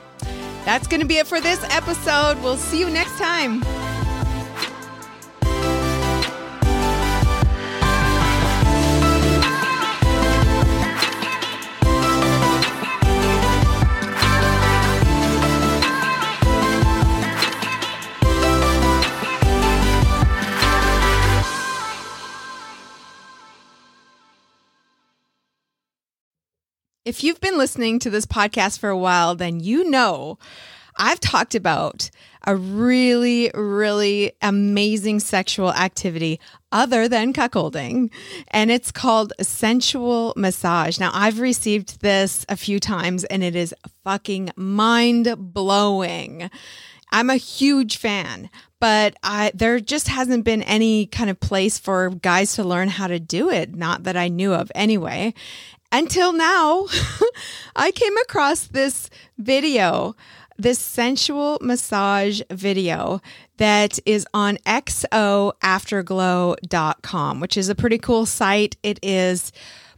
[0.65, 2.41] That's going to be it for this episode.
[2.43, 3.63] We'll see you next time.
[27.07, 30.37] If you've been listening to this podcast for a while, then you know
[30.97, 32.09] I've talked about
[32.45, 36.41] a really, really amazing sexual activity
[36.73, 38.09] other than cuckolding,
[38.49, 40.99] and it's called sensual massage.
[40.99, 46.49] Now, I've received this a few times, and it is fucking mind blowing.
[47.13, 48.49] I'm a huge fan,
[48.81, 53.07] but I there just hasn't been any kind of place for guys to learn how
[53.07, 55.33] to do it, not that I knew of anyway
[55.91, 56.85] until now,
[57.75, 60.15] I came across this video,
[60.57, 63.21] this sensual massage video
[63.57, 68.75] that is on xoafterglow.com, which is a pretty cool site.
[68.83, 69.51] It is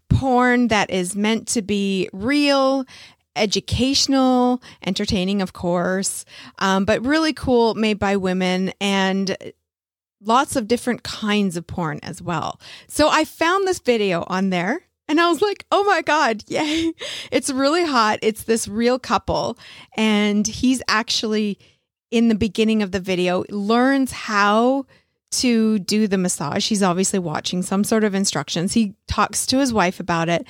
[0.09, 2.85] porn that is meant to be real
[3.35, 6.25] educational, entertaining, of course,
[6.59, 9.37] um, but really cool, made by women and
[10.21, 12.59] lots of different kinds of porn as well.
[12.87, 16.93] So I found this video on there and I was like, oh my God, yay.
[17.31, 18.19] It's really hot.
[18.21, 19.57] It's this real couple.
[19.97, 21.57] And he's actually,
[22.11, 24.85] in the beginning of the video, learns how
[25.31, 26.67] to do the massage.
[26.67, 28.73] He's obviously watching some sort of instructions.
[28.73, 30.45] He talks to his wife about it,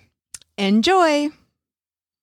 [0.56, 1.30] Enjoy!